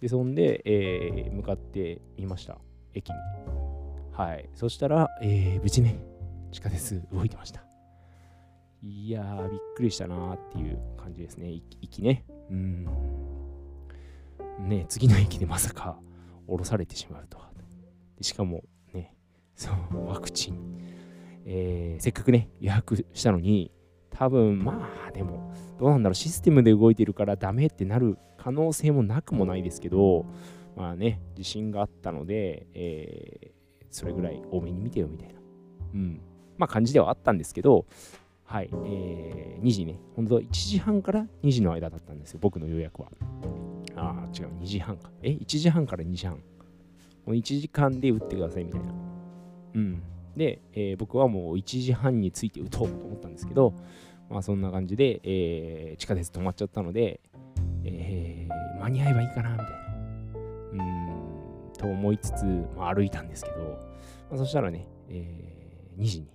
[0.05, 2.59] で、そんで、えー向かってみました、
[2.93, 3.15] 駅に。
[4.11, 4.47] はい。
[4.53, 5.99] そしたら、えー無事ね、
[6.51, 7.63] 地下鉄動いてました。
[8.83, 12.23] いやー、びっくりしたなーっていう感じですね、駅ね。
[12.51, 12.87] うん。
[14.59, 15.97] ね、次の駅でまさか
[16.45, 17.49] 降ろされてしまうとは。
[18.21, 19.15] しかもね、
[19.55, 20.77] そう、ワクチン、
[21.45, 23.71] えーせっかくね、予約したのに、
[24.11, 30.27] 多分まあでも、どうなんだろう、システムで動いてるからダメってなる可能性もなくもないですけど、
[30.75, 33.55] まあね、自信があったので、えー
[33.89, 35.35] それぐらい多めに見てよみたいな、
[35.93, 36.21] うん、
[36.57, 37.85] まあ感じではあったんですけど、
[38.43, 43.09] はい、えー2時ね、本当1時半から2時の間だったんですよ、僕の予約は。
[43.95, 45.09] ああ、違う、2時半か。
[45.23, 46.35] え、1時半から2時半。
[46.35, 46.41] も
[47.27, 48.93] う1時間で打ってくださいみたいな。
[49.75, 50.03] うん。
[50.35, 53.73] で、えー僕はもう1時半について打とうと思ったんですけど、
[54.29, 57.21] まあそんな感じで、えー地下鉄止まっちゃったので、
[57.85, 59.71] えー間に合えばいいかなみたいな。
[60.73, 62.45] うーん、と思いつつ、
[62.77, 63.57] まあ、歩いたんですけど、
[64.29, 66.27] まあ、そしたらね、えー2時に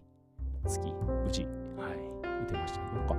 [0.65, 0.93] 着き、
[1.25, 1.43] 無事、
[1.77, 2.81] はい、打てました。
[2.81, 3.15] なんか、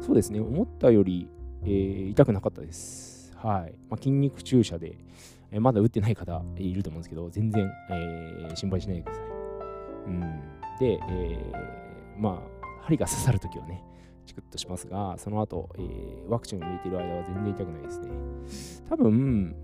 [0.00, 1.28] そうですね、思ったより、
[1.64, 3.36] えー痛くなかったです。
[3.36, 3.74] はい。
[3.88, 4.96] まあ、筋肉注射で、
[5.52, 9.24] えーまだ打ってない方いると思うんですけど、全然、えー心配しないでください。
[10.06, 10.20] うん。
[10.80, 13.84] で、えーまあ、針が刺さるときはね、
[14.26, 18.08] チクッとしますが、その後、えーワクチンを入れている間は全然痛くないですね。
[18.88, 19.54] 多分、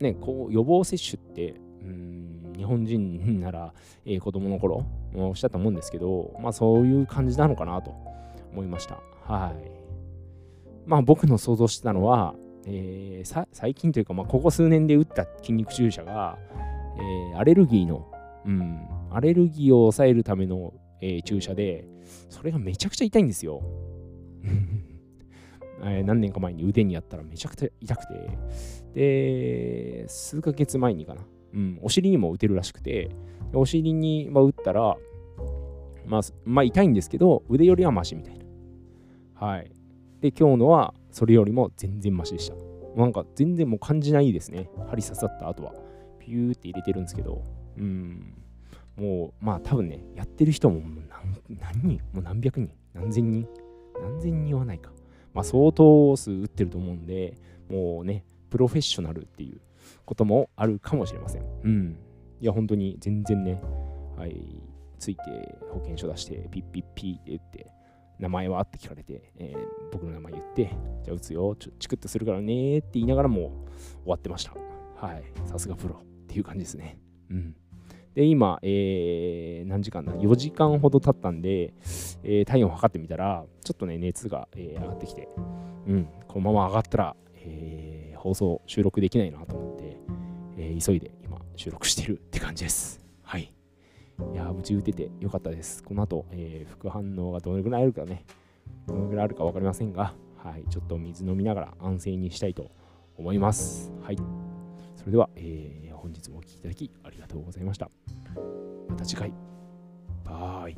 [0.00, 3.74] ね、こう予防接種って、うん、日本人なら、
[4.04, 7.94] えー子供の頃、もしたと思うんですけど、まあそういう感じなのかなと
[8.52, 9.00] 思いました。
[9.26, 9.70] はい。
[10.86, 12.34] まあ僕の想像してたのは、
[12.66, 16.38] えーさ最近というか、まあ、ここ数年で打った筋肉注射が、
[16.96, 18.06] えーアレルギーの、
[18.46, 21.84] うん、アレルギーを抑えるための、えー注射で、
[22.28, 23.62] それがめちゃくちゃ痛いんですよ。
[25.84, 28.38] え何年か前に腕にやったらめちゃくちゃ痛くて、
[28.94, 33.10] で、数ヶ月前にかな、うん、お尻にも打てるらしくて、
[33.52, 34.96] お尻に、まあ、打ったら、
[36.06, 38.44] まあ、まあ、痛いんですけど、腕よりはマシみたいな。
[39.34, 39.70] はい。
[40.20, 42.54] で、今日のはそれよりも全然マシでした。
[42.96, 44.68] なんか全然もう感じないですね。
[44.88, 45.74] 針刺さった後は。
[46.18, 47.42] ピューって入れてるんですけど、
[47.76, 48.34] うん。
[48.96, 50.80] もう、まあ多分ね、やってる人も
[51.48, 52.00] 何人？
[52.12, 52.70] もう何百人？
[52.94, 53.46] 何千人？
[54.00, 54.56] 何千人？
[54.56, 54.90] はないか。
[55.34, 57.36] まあ相当数打ってると思うんで、
[57.70, 59.60] もうね、プロフェッショナルっていう
[60.04, 61.44] こともあるかもしれません。
[61.62, 61.96] うん。
[62.40, 63.60] いや、本当に全然ね、
[64.16, 64.60] はい、
[64.98, 65.22] ついて
[65.70, 67.66] 保険証出して、ピッピッピーって言って、
[68.18, 69.58] 名前はって聞かれて、えー、
[69.90, 70.70] 僕の名前言って、
[71.02, 73.52] じゃあ打つよ、ちょチクッとするからねって言いながらもう終
[74.06, 74.54] わってました。
[74.96, 75.24] はい。
[75.46, 76.98] さすがプロっていう感じですね。
[77.30, 77.56] うん。
[78.14, 81.72] で、今、えー、何時間だ ?4 時間ほど経ったんで、
[82.22, 85.28] えー、体温を測ってみたら、ちょっとね、熱が、えー、上がってきて、
[85.86, 89.96] うん、このまま上がったら、えー、放送、収録できないなと思って、
[90.58, 93.00] えー、急いで今、収録してるって感じです。
[93.22, 93.52] はい。
[94.32, 95.82] いやー、無事打ててよかったです。
[95.82, 98.26] この後、えー、副反応がどれぐらいあるかね、
[98.86, 102.70] どのぐらいあるか分かりませんが、はい、ちょっと水飲みながら安静にしたいと
[103.16, 103.90] 思います。
[104.02, 104.16] はい。
[104.96, 107.88] それでは、えー、本日もお聴きいただきありがとうございました。
[108.88, 109.32] また次回。
[110.24, 110.76] バイ。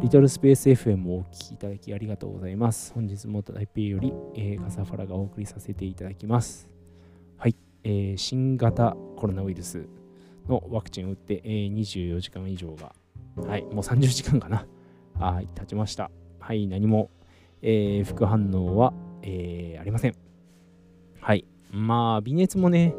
[0.00, 2.94] リトルスペース FM をお聴きいただきありがとうございます。
[2.94, 6.66] 本日も台北より、えー、カサファラがお送りさせていただきます。
[7.36, 7.54] はい、
[7.84, 9.86] えー、新型コロナウイルス
[10.48, 12.94] のワクチンを打って、えー、24時間以上が
[13.36, 14.66] はい、もう30時間かな。
[15.18, 16.10] はい、経ちました。
[16.40, 17.10] はい、何も、
[17.62, 20.14] えー、副反応は、えー、ありません。
[21.20, 21.44] はい。
[21.70, 22.94] まあ、微熱もね、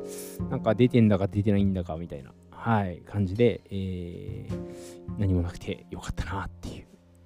[0.50, 6.86] なんか出てんだか出てないんだかみたいな、はい、感じで、えー、何もなくてよかったなっていう、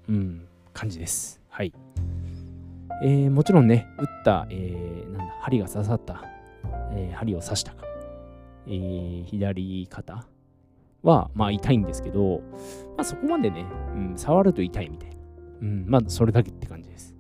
[0.10, 1.40] うん、感じです。
[1.50, 1.72] はい。
[3.04, 6.24] えー、もちろんね、打った、えー、なんだ、針が刺さった、
[6.92, 7.84] えー、針を刺したか、
[8.66, 10.26] えー、左肩、
[11.04, 12.42] は、まあ痛いんですけど、
[12.98, 15.16] まあそこまでね、うん、触ると痛いみたいな。
[15.62, 17.16] うん、まあそれだけって感じです。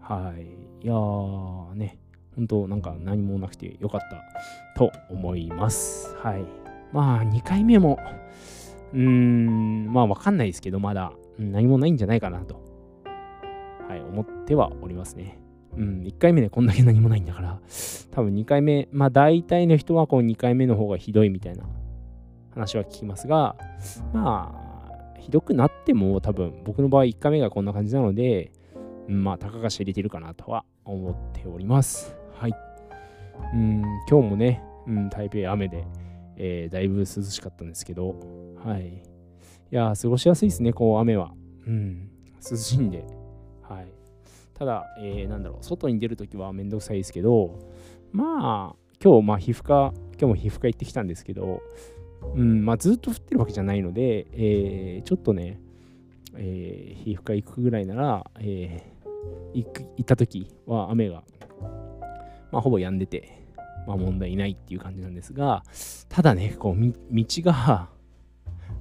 [0.00, 0.84] はい。
[0.84, 1.98] いやーね、
[2.36, 6.14] 本当なんか何もなくてよかったと思います。
[6.22, 6.44] はい。
[6.92, 7.98] まあ2回目も、
[8.92, 12.62] うーん、まあわかんないですけど、まだ何もないんじゃないかなと、
[13.88, 15.40] はい、思ってはおりますね。
[15.76, 17.60] うん、1回目でこんだけ何もないんだから、
[18.10, 21.64] 多分2回目、まあ大体の人はこう2回目の方がひどいみたいな
[22.58, 23.56] 話は聞きますが、
[24.12, 24.52] ま
[25.16, 28.50] あ、ひどくなっても多分僕の場合1回目がこんな感じなので、
[29.06, 32.16] まあ、たかが知れてるかなとは思っております。
[32.34, 32.54] はい。
[33.54, 35.86] うん、今日もね、うん、台北雨で、
[36.36, 38.16] えー、だいぶ涼しかったんですけど、
[38.64, 38.88] はい。
[38.88, 41.32] いや過ごしやすいですね、こう雨は。
[41.66, 42.10] うん、
[42.50, 43.04] 涼しいんで。
[43.62, 43.88] はい。
[44.54, 47.58] ただ、えー、なんだろう、外に出るときはめんどくさいですけど、
[48.10, 51.62] まあ、今日、まあ、皮膚科、今日も皮膚科行ってきたんですけど、
[52.34, 55.60] うんまあ、ずっと降ってるわけじゃないので、えー、ちょっとね、
[56.36, 61.22] えー、皮膚科行くぐらいなら、えー、行く行った時は雨が、
[62.52, 63.46] まあ、ほぼ止んでて、
[63.86, 65.62] まあ、問題ないっていう感じなんですが、
[66.08, 67.88] ただね、こう道が、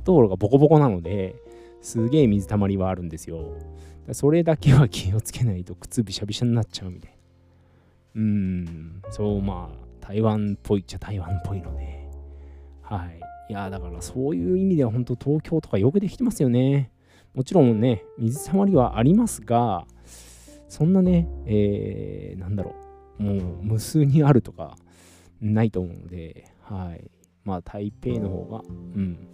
[0.04, 1.36] 道路がボコボコなので、
[1.82, 3.56] すげえ水たまりはあるんですよ。
[4.12, 7.18] それだけは気をつけないと靴びしゃびしゃになっちゃうみたいな。
[8.16, 11.97] うん、そうまあ、台湾っぽいっちゃ台湾っぽいので、
[12.90, 13.20] はい。
[13.50, 16.92] いやだからそういう意味では本当東京とかよくできてますよね。
[17.34, 19.86] もちろんね、水たまりはありますが、
[20.68, 22.76] そんなね、えー、なんだろ
[23.20, 24.76] う、もう無数にあるとか
[25.40, 27.10] ないと思うので、はい。
[27.44, 29.28] まあ台北の方が、うん、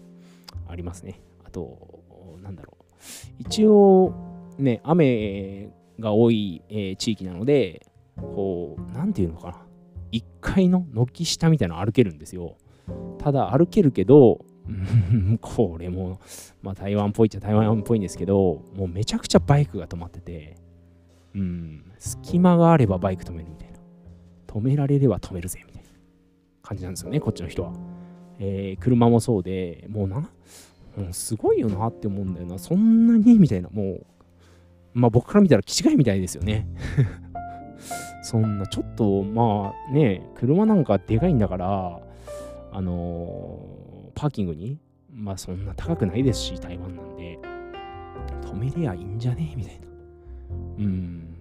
[0.67, 1.21] ありますね。
[1.45, 2.01] あと、
[2.41, 2.83] なんだろう。
[3.39, 4.13] 一応、
[4.57, 7.85] ね、雨が多い、えー、地域なので、
[8.17, 9.65] こう、なんていうのかな。
[10.11, 12.57] 1階の軒下みたいなの歩けるんですよ。
[13.17, 14.45] ただ歩けるけど、
[15.41, 16.19] これも、
[16.61, 20.57] まあ台湾っぽいっちゃ台湾っぽいんですけど、もうめちゃくちゃバイクが止まってて、
[21.35, 23.79] うん、隙間があればバイク止めるみたいな。
[24.47, 25.89] 止められれば止めるぜみたいな
[26.61, 27.73] 感じなんですよね、こっちの人は。
[28.39, 30.29] えー、車もそうで、もうな、も
[31.09, 32.59] うすごいよなって思うんだよな。
[32.59, 34.05] そんなにみたいな、もう、
[34.93, 36.67] まあ僕から見たら気違いみたいですよね。
[38.21, 41.99] そんな、ちょっと、まあね、車なんかでかいんだから、
[42.73, 44.79] あのー、パーキングに、
[45.13, 47.39] まあそんな高くないですし、台湾なんで、
[48.41, 49.87] 止めりゃいいんじゃねえみたいな。
[50.79, 51.35] うん、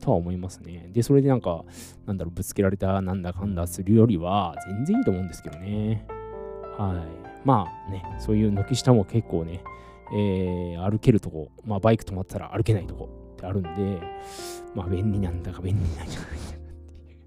[0.00, 0.88] とは思いますね。
[0.92, 1.64] で、それでなんか、
[2.06, 6.06] なんだろう、ぶつけられたなんだかんだするよりは、全然いいと思うんですけどね。
[6.78, 7.28] はい。
[7.44, 9.62] まあね、そういう軒下も結構ね、
[10.12, 14.00] えー、歩けるとこ、まあバイク止まったら歩けないとこってあるんで、
[14.74, 16.50] まあ便利なんだか便利なんじゃないかっ
[16.92, 17.18] ていう、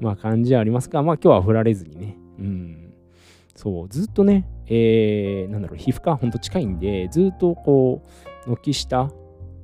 [0.00, 2.75] まあ感じはありますが、まあ今日は振られずにね、うん、
[3.56, 8.02] そう、ずっとね、えー、なんだろう、皮膚科ほんと近いんで、ずっとこ
[8.46, 9.10] う、軒下、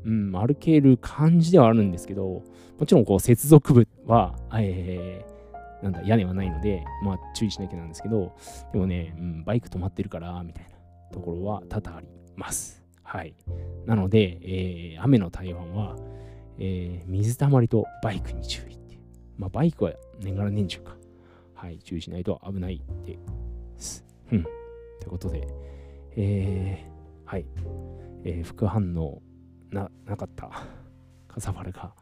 [0.04, 2.42] うん、歩ける感じではあるんですけど、
[2.78, 8.32] もちろんこう、接続部は、えー、なんだ、屋根はないので、まあ、注意しなきゃなんですけど、
[8.72, 10.70] でもね、うん、バイク止まってるから、みたいな
[11.12, 12.82] ところは多々あります。
[13.02, 13.34] はい。
[13.84, 15.96] なので、えー、雨の台湾は、
[16.58, 18.98] えー、水たまりとバイクに注意って。
[19.36, 20.96] まあ、バイクは年がら年中か。
[21.54, 23.20] はい、注意しないと危ないって
[23.82, 24.04] です。
[24.30, 24.44] うん。
[24.44, 24.52] とい
[25.06, 25.46] うことで、
[26.16, 27.46] えー、はい、
[28.24, 29.20] えー、副反応
[29.70, 30.50] ななかった
[31.26, 31.92] カサファルが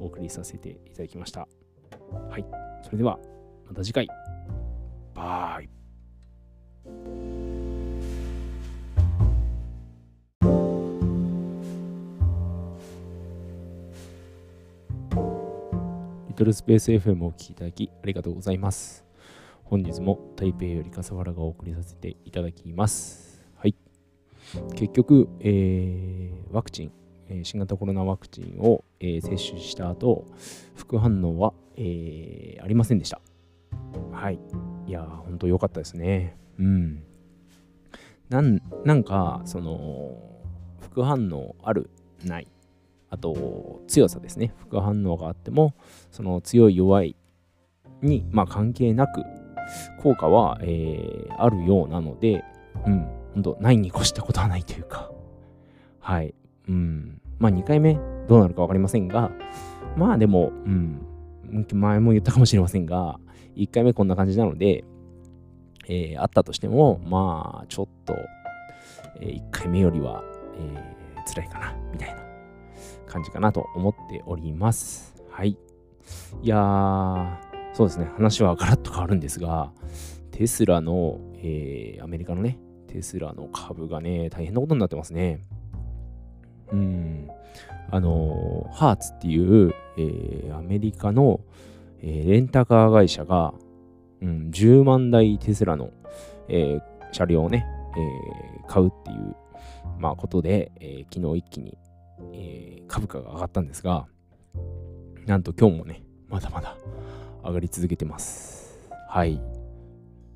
[0.00, 1.46] お送りさせていただきました。
[2.28, 2.44] はい、
[2.82, 3.18] それでは
[3.66, 4.08] また次回。
[5.14, 5.68] バイ。
[16.28, 19.09] リトルスペース FM をお聴きいただきありがとうございます。
[19.70, 23.40] 本日も台北より笠原がお送りさせていただきます。
[23.54, 23.76] はい。
[24.74, 26.92] 結局、えー、ワクチン、
[27.28, 30.26] え、新型コロナワクチンを、え、接種した後、
[30.74, 33.20] 副反応は、えー、ありませんでした。
[34.10, 34.40] はい。
[34.88, 36.36] いやー、本当良かったですね。
[36.58, 37.04] うん。
[38.28, 40.20] なんなんか、その、
[40.80, 41.90] 副反応ある、
[42.24, 42.48] ない。
[43.08, 44.52] あと、強さですね。
[44.56, 45.74] 副反応があっても、
[46.10, 47.14] その強い弱い
[48.02, 49.22] に、まあ、関係なく、
[50.02, 52.44] 効果は、えー、あるようなので、
[52.86, 55.10] うん、本当ないに越したことはないというか、
[56.00, 56.34] はい、
[56.68, 57.98] うん、まあ2回目
[58.28, 59.30] どうなるか分かりませんが、
[59.96, 61.06] まあでも、うん、
[61.72, 63.18] 前も言ったかもしれませんが、
[63.56, 64.84] 1回目こんな感じなので、
[65.88, 68.14] えー、あったとしても、まあちょっと、
[69.20, 70.22] えー、1回目よりは、
[70.56, 72.22] えー、辛いかな、みたいな
[73.06, 75.14] 感じかなと思っております。
[75.30, 75.56] はい。
[76.42, 77.49] いやー、
[77.80, 79.72] そうですね、話はガラッと変わるんですが、
[80.32, 82.58] テスラの、えー、アメリカのね、
[82.88, 85.40] テスラの株がね、大変なことになってますね。
[86.70, 87.30] うん。
[87.90, 91.40] あの、ハーツっていう、えー、アメリカの、
[92.02, 93.54] えー、レンタカー会社が、
[94.20, 95.88] うん、10万台テスラの、
[96.48, 97.64] えー、車両をね、
[97.96, 99.34] えー、買うっていう、
[99.98, 101.78] まあ、ことで、えー、昨日一気に、
[102.34, 104.06] えー、株価が上がったんですが、
[105.24, 106.76] なんと今日もね、まだまだ
[107.44, 108.78] 上がり続けてます。
[109.08, 109.40] はい。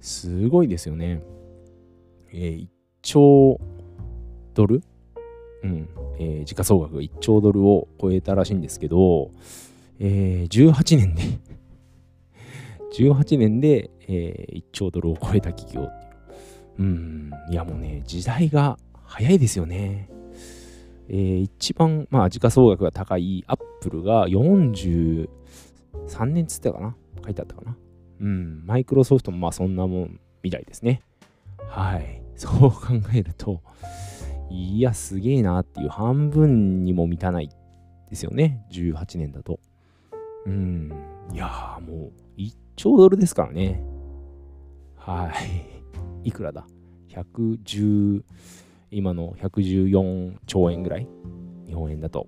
[0.01, 1.23] すごいですよね。
[2.33, 2.69] えー、1
[3.03, 3.61] 兆
[4.55, 4.83] ドル？
[5.63, 5.89] うん。
[6.19, 9.31] えー、時価総額が1兆ドルを超えたらしいんですけど、
[9.99, 11.23] えー、18年で
[12.99, 15.91] 18年で、えー、1兆ドルを超えた企業う。
[16.79, 17.31] うん。
[17.51, 20.09] いやもうね、時代が早いですよね。
[21.09, 25.29] えー、一番、まあ、時価総額が高いアップルが40、
[26.09, 26.97] 3年つったかな？
[27.25, 27.77] 書いてあったかな？
[28.21, 31.03] うん、マイクロソフトもまあそんなもんみたいですね。
[31.69, 32.23] はい。
[32.37, 32.79] そう考
[33.15, 33.61] えると、
[34.51, 37.49] いや、すげえなっていう半分にも満たない
[38.11, 38.65] ですよね。
[38.71, 39.61] 18年だと。
[40.47, 40.93] うん。
[41.33, 43.83] いやもう1兆ドルですからね。
[44.97, 45.31] は
[46.23, 46.27] い。
[46.29, 46.67] いくらだ
[47.09, 48.23] ?110、
[48.91, 51.09] 今の114兆円ぐらい？
[51.67, 52.27] 日本円だと。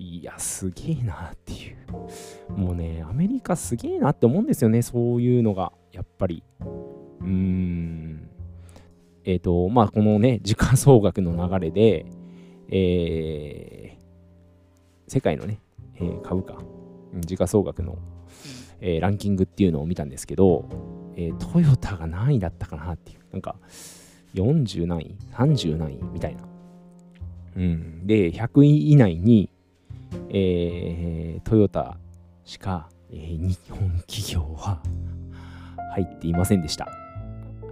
[0.00, 2.52] いや、すげえなっていう。
[2.52, 6.44] もうね、アメリカすげえなって思うんですよね、そういうのが、やっぱり。
[7.20, 8.30] うーん。
[9.24, 12.06] えっ、ー、と、まあ、このね、時価総額の流れで、
[12.70, 15.60] えー、世界のね、
[15.96, 16.58] えー、株価、
[17.18, 17.98] 時価総額の、
[18.80, 20.68] えー、ランキングっていうのを見たんですけど、
[21.16, 23.56] えー、トヨタが何位だったかなっていう、なんか、
[24.34, 26.02] 40何位 ?30 何位？
[26.12, 26.44] みたいな。
[27.56, 28.06] うん。
[28.06, 29.50] で、100位以内に、
[30.30, 31.98] えー、トヨタ
[32.44, 34.82] しか、えー、日本企業は
[35.94, 36.88] 入っていませんでした。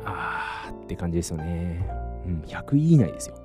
[0.05, 1.89] あーって感じですよね。
[2.27, 3.37] うん、100位以内ですよ。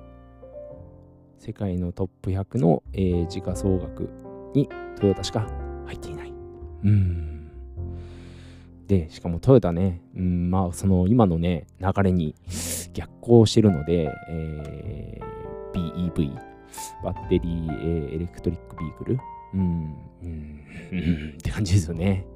[1.38, 4.08] 世界のトップ100の、えー、時価総額
[4.54, 4.68] に
[5.00, 5.46] トヨタしか
[5.86, 6.32] 入っていない。
[6.84, 7.50] うん。
[8.86, 12.34] で、しかもトヨタね、うん、まあ、その今のね、流れに
[12.92, 16.51] 逆行してるので、えー、BEV、
[17.02, 19.18] バッテリー、えー、エレクトリックビークル？
[19.54, 22.26] うん、うん、 って感じですよね。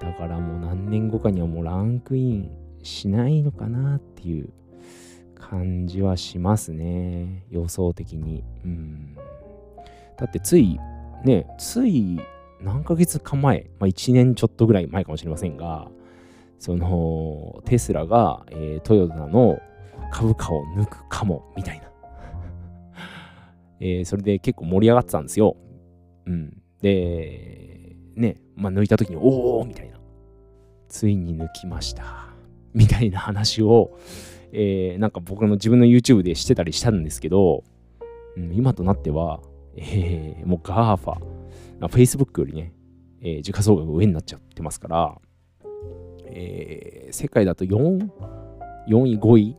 [0.00, 2.50] だからもう何年後かにはもうランクイン
[2.82, 4.48] しないのかなっていう
[5.34, 7.44] 感じはしますね。
[7.50, 8.42] 予想的に。
[8.64, 9.14] うん。
[10.16, 10.78] だってつい、
[11.24, 12.18] ね、つい
[12.62, 15.90] 何ヶ月か前、まあ1年ちょっとぐらい前かもしれませんが、
[16.58, 19.58] そのテスラが、えー、トヨタの
[20.10, 21.89] 株価を抜くかもみたいな
[23.80, 25.56] えー、それで結構盛り上がってたんですよ。
[26.26, 26.62] うん。
[26.82, 29.98] で、ね、まあ抜いた時に、おおみたいな。
[30.88, 32.28] ついに抜きました。
[32.74, 33.96] みたいな話を、
[34.52, 37.64] えー、なんか僕の自分の YouTube でしてたりしたんですけど、
[38.36, 39.40] うん、今となっては、
[39.76, 41.16] えー、もう GAFA、
[41.88, 42.74] Facebook よりね、
[43.22, 45.18] えー、時価総額上になっちゃってますから、
[46.26, 48.08] えー、世界だと4、
[48.88, 49.56] 4位、5位、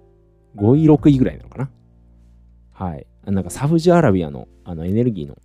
[0.56, 1.72] 5位、6位ぐらいなのかな。
[2.72, 3.08] はい。
[3.26, 5.38] なんかサウジアラビアのあのエネルギーの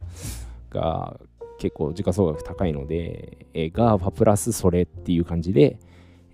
[0.71, 1.19] が
[1.59, 5.79] 結構時価総額高いので、えー、GAFA プラスそれっていう感じで、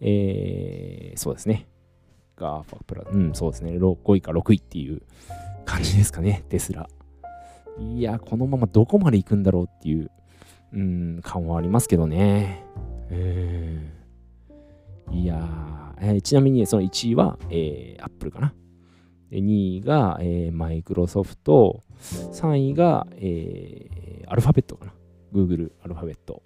[0.01, 1.69] えー、そうですね。
[2.37, 3.73] GAFA プラス、うん、そうですね。
[3.73, 5.03] 5位か6位っていう
[5.65, 6.89] 感じですかね、テスラ。
[7.79, 10.11] いや、このままどこまで行くんだろうっていう、
[10.73, 12.65] うん、感はありますけどね。
[13.11, 18.55] えー、いやー、えー、ちなみにその1位は、えー、Apple かな。
[19.33, 20.21] で2位が、
[20.53, 24.93] マイクロソフト、3位が、えー、アルファベットかな。
[25.33, 26.43] Google アルファベット。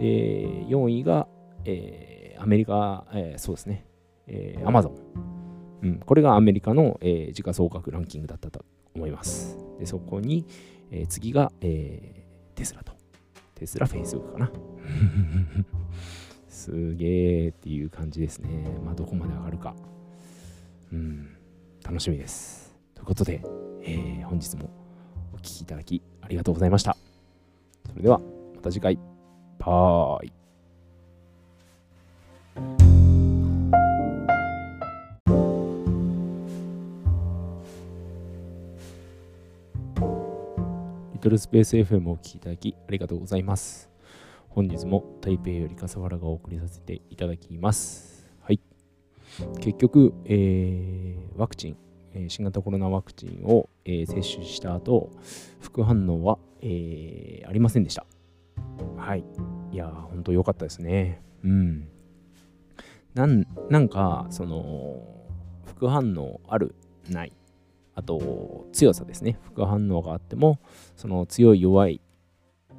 [0.00, 1.28] で、4位が、
[1.64, 3.86] えー、アメリカ、えー、そうですね、
[4.26, 4.90] えー、Amazon。
[5.82, 8.64] うん、これがアメリカの、えー、時価総額ランキングだったと
[8.96, 9.56] 思います。
[9.78, 10.44] で、そこに、
[10.90, 12.94] えー、次が、えー、テスラと。
[13.54, 14.52] テスラ、フェイスブックかな。
[16.48, 18.76] すげーっていう感じですね。
[18.84, 19.76] まあ、どこまで上がるか。
[20.92, 21.28] うん、
[21.84, 22.74] 楽しみです。
[22.94, 23.42] ということで、
[23.82, 24.70] えー、本日も
[25.34, 26.96] お聴きいただきありがとうございました。
[27.90, 28.18] それでは、
[28.56, 28.98] また次回。
[29.58, 30.32] バーイ。
[41.12, 43.90] リトルスペース FM をお聴きいただきありがとうございます。
[44.48, 48.13] 本日も台北より笠原がお送りさせていただきます。
[49.60, 51.76] 結局、えー、ワクチン、
[52.12, 55.10] えー、新型コロナワクチンを、えー、接種した後、
[55.60, 58.06] 副反応は、えー、ありませんでした。
[58.96, 59.24] はい。
[59.72, 61.22] いやー、ほんと良かったですね。
[61.42, 61.88] うん。
[63.14, 65.02] なんなんか、その、
[65.64, 66.74] 副反応ある、
[67.10, 67.32] ない。
[67.94, 69.38] あと、強さですね。
[69.42, 70.58] 副反応があっても、
[70.96, 72.00] その強い弱い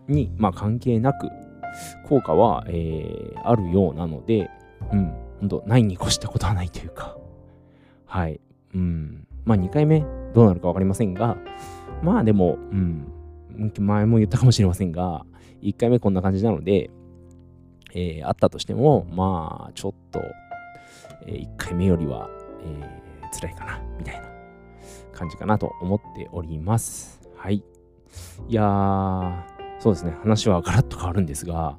[0.08, 1.30] に、まあ、関係なく、
[2.08, 4.50] 効果は、えー、あるようなので、
[4.92, 7.18] うん、ほんと、ないに越したことはないというか、
[8.06, 8.40] はい、
[8.74, 11.38] うん、まあ2回目どうなるか分かりませんが、
[12.02, 13.12] まあでも、うん、
[13.80, 15.26] 前も言ったかもしれませんが、
[15.62, 16.90] 1回目こんな感じなので、
[17.94, 20.22] えー、あったとしても、まあ、ちょっと、
[21.26, 22.30] えー、1回目よりは、
[22.62, 24.28] えー、辛いかな、みたいな
[25.14, 27.22] 感じかなと思っております。
[27.38, 27.64] はい。
[28.48, 29.44] いやー、
[29.80, 31.78] そうですね、話はガラッと変わるんですが、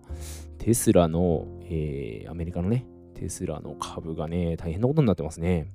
[0.58, 2.86] テスラの、えー、アメリカのね、
[3.16, 5.68] テスラの株がね、大変なことになってますね。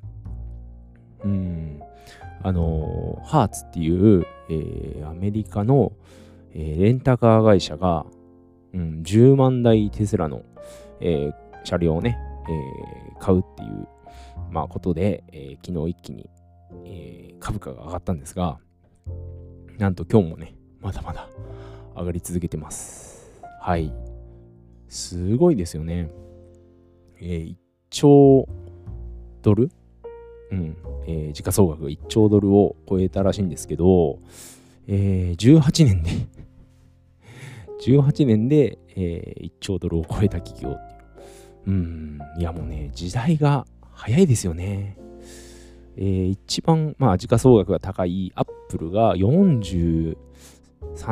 [1.23, 1.81] うん。
[2.43, 5.91] あの、ハーツっていう、えー、アメリカの、
[6.53, 8.05] えー、レンタカー会社が、
[8.73, 10.43] うん、10万台テスラの、
[10.99, 11.33] えー、
[11.63, 12.17] 車両をね、
[12.47, 13.87] えー、買うっていう、
[14.51, 16.29] まあ、ことで、えー、昨日一気に、
[16.85, 18.59] えー、株価が上がったんですが、
[19.77, 21.27] なんと今日もね、まだまだ
[21.95, 23.31] 上がり続けてます。
[23.59, 23.93] はい。
[24.87, 26.09] すごいですよね。
[27.21, 27.55] えー、1
[27.89, 28.47] 兆
[29.41, 29.69] ドル？
[30.51, 30.75] うん。
[31.07, 34.19] えー、時価総額が1兆ドルを超えたらしいんですけど、
[34.87, 36.09] えー、18年で
[37.85, 40.79] 18年で、えー、1兆ドルを超えた企業う。
[41.67, 42.19] うん。
[42.37, 44.97] いやもうね、時代が早いですよね。
[45.97, 50.15] えー、一番、まあ、時価総額が高いアップルが43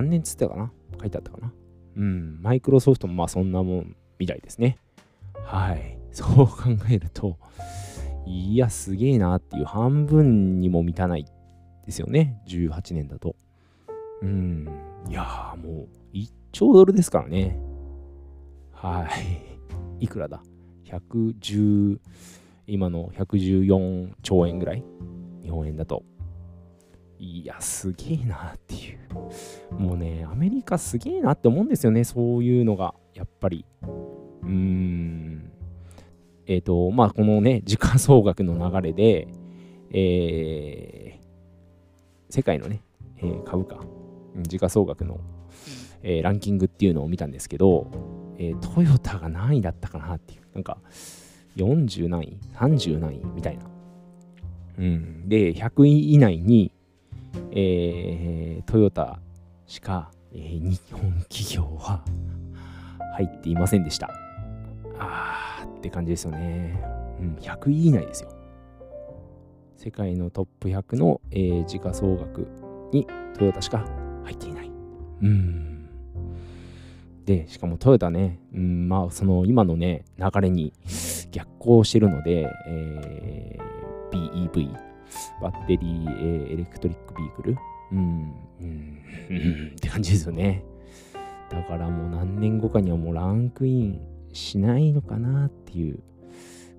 [0.03, 0.71] 年つったかな？
[0.99, 1.53] 書いてあったかな？
[1.97, 4.77] うん、マイクロソフトもまあそんなもんみたいですね。
[5.43, 5.98] はい。
[6.11, 6.55] そう考
[6.89, 7.37] えると、
[8.25, 11.25] いや、すげえなっていう半分にも満たない
[11.85, 12.41] ですよね。
[12.47, 13.35] 18年だと。
[14.21, 14.67] うん。
[15.07, 17.57] いやもう1兆ドルですからね。
[18.73, 19.07] は
[19.99, 20.03] い。
[20.03, 20.43] いくらだ
[20.85, 21.99] ?110、
[22.67, 24.83] 今の114兆円ぐらい？
[25.41, 26.03] 日本円だと。
[27.17, 29.73] いや、すげえなっていう。
[29.73, 33.65] もうね、アメリカすげえなって思うんですよね、そういうのが、やっぱり。
[33.81, 35.38] うーん。
[36.49, 39.27] えっ、ー、と、まあ、このね、時価総額の流れで、
[39.91, 42.81] えー、世界のね、
[43.17, 43.77] えー、株価、
[44.41, 45.19] 時価総額の、
[46.01, 47.85] えー、ランキングっていうのを見たんですけど、
[48.39, 50.79] えー、トヨタが何位だったかなっていう、なんか、
[51.55, 53.65] 40何位 ?30 何位みたいな。
[54.79, 55.29] うん。
[55.29, 56.71] で、100位以内に、
[57.51, 59.19] えー、トヨタ
[59.67, 62.03] しか、えー、日本企業は
[63.13, 64.28] 入っていませんでした。
[64.99, 66.79] あーって感じですよね。
[67.19, 68.29] うん、100位以内ですよ。
[69.77, 72.47] 世界のトップ100の、えー、時価総額
[72.91, 73.85] にトヨタしか
[74.25, 74.71] 入っていない。
[75.21, 75.89] うん。
[77.25, 80.73] で、しかもトヨタね、うん、まあ、その今のね、流れに
[81.31, 84.73] 逆行してるので、えー、BEV、
[85.41, 87.57] バッテリー、えー、エレクトリックビークル。
[87.91, 88.97] うん、うん、
[89.29, 90.63] うん、って感じですよね。
[91.49, 94.01] だからもう何年後かにはもうランクイン
[94.33, 95.99] しないのかなっていう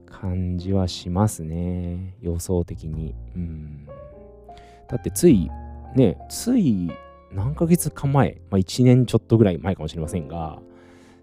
[0.07, 2.17] 感じはしますね。
[2.21, 3.15] 予想的に。
[3.37, 3.87] うん。
[4.89, 5.51] だってつい、
[5.95, 6.91] ね、つい
[7.33, 10.61] 何ヶ月か前、まあ、1年ちょっとぐらい前かもしれませんが、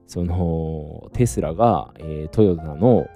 [0.05, 3.07] そのテスラが、えー、トヨタの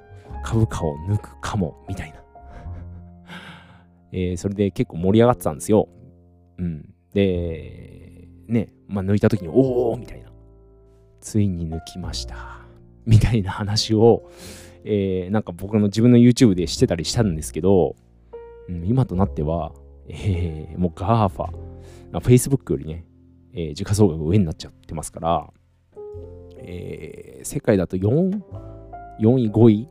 [0.44, 2.22] 株価を抜くかもみたいな、
[4.12, 5.88] えー、それで結構盛り上がってたんですよ。
[6.58, 10.30] うん、で、ね、まあ、抜いた時に、おおみたいな。
[11.22, 12.61] ついに抜きました。
[13.06, 14.30] みたいな話を、
[14.84, 17.96] えー、なんか僕の自分の YouTube でしてたりしたんですけど、
[18.70, 19.74] うん、今となっては、
[20.08, 21.50] えー、もう GAFA、
[22.20, 23.06] Facebook よりね、
[23.54, 25.50] えー、時価総額上になっちゃってますから、
[26.58, 28.42] えー、世界だと4、
[29.20, 29.90] 4位、5位、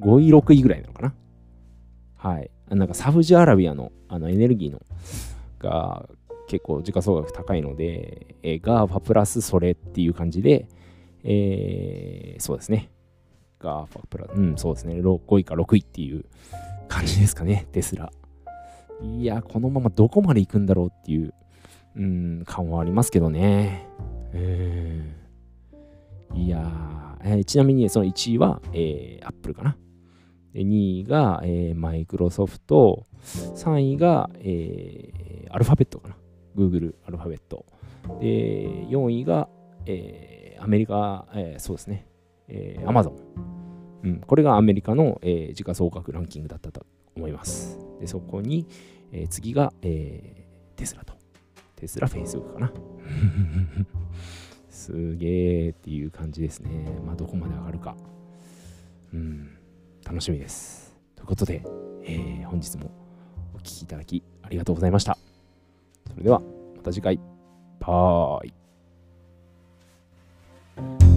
[0.00, 1.14] 5位、6位ぐらいなのかな。
[2.16, 2.50] はい。
[2.70, 4.80] なんかサウジアラビアのあのエネルギーの
[5.58, 6.08] が
[6.48, 10.68] 結構時価総額高いので、えー、GAFA プラスそれっていう感じで、
[11.24, 12.90] えー、そうですね。
[13.60, 14.94] GAFA プラス、うん、そうですね。
[14.94, 16.24] 5位か6位っていう
[16.88, 18.12] 感じですかね、テスラ。
[19.02, 21.34] いや、このままどこまで行くんだろうっていう、
[21.96, 23.88] うん、感はありますけどね。
[24.32, 26.94] えー、いや
[27.26, 29.76] えー、ちなみにその1位は、えー、Apple かな。
[30.54, 33.06] 2位が、えー、マイクロソフト。
[33.24, 36.16] 3位が、えー、アルファベットかな。
[36.54, 37.64] Google アルファベット。
[38.20, 39.48] で、4位が、
[39.86, 40.33] えー、
[40.64, 42.06] アメリカ、えー、そうですね。
[42.48, 43.12] えー、Amazon。
[44.02, 47.78] うん、これがアメリカの、えー、時価総額ランキングだったと思います。
[48.00, 48.66] で、そこに、
[49.12, 51.12] えー、次が、えー、テスラと。
[51.76, 52.72] テスラ、フェイスブックかな。
[54.70, 56.98] すげーっていう感じですね。
[57.04, 57.94] まあ、どこまで上がるか。
[59.12, 59.58] うん、
[60.02, 60.96] 楽しみです。
[61.14, 61.62] ということで、
[62.04, 62.90] えー、本日も
[63.54, 65.18] お聴きいただきありがとうございました。
[66.08, 66.40] それでは、
[66.74, 67.20] また次回。
[67.80, 68.63] バー
[70.76, 71.13] Bye.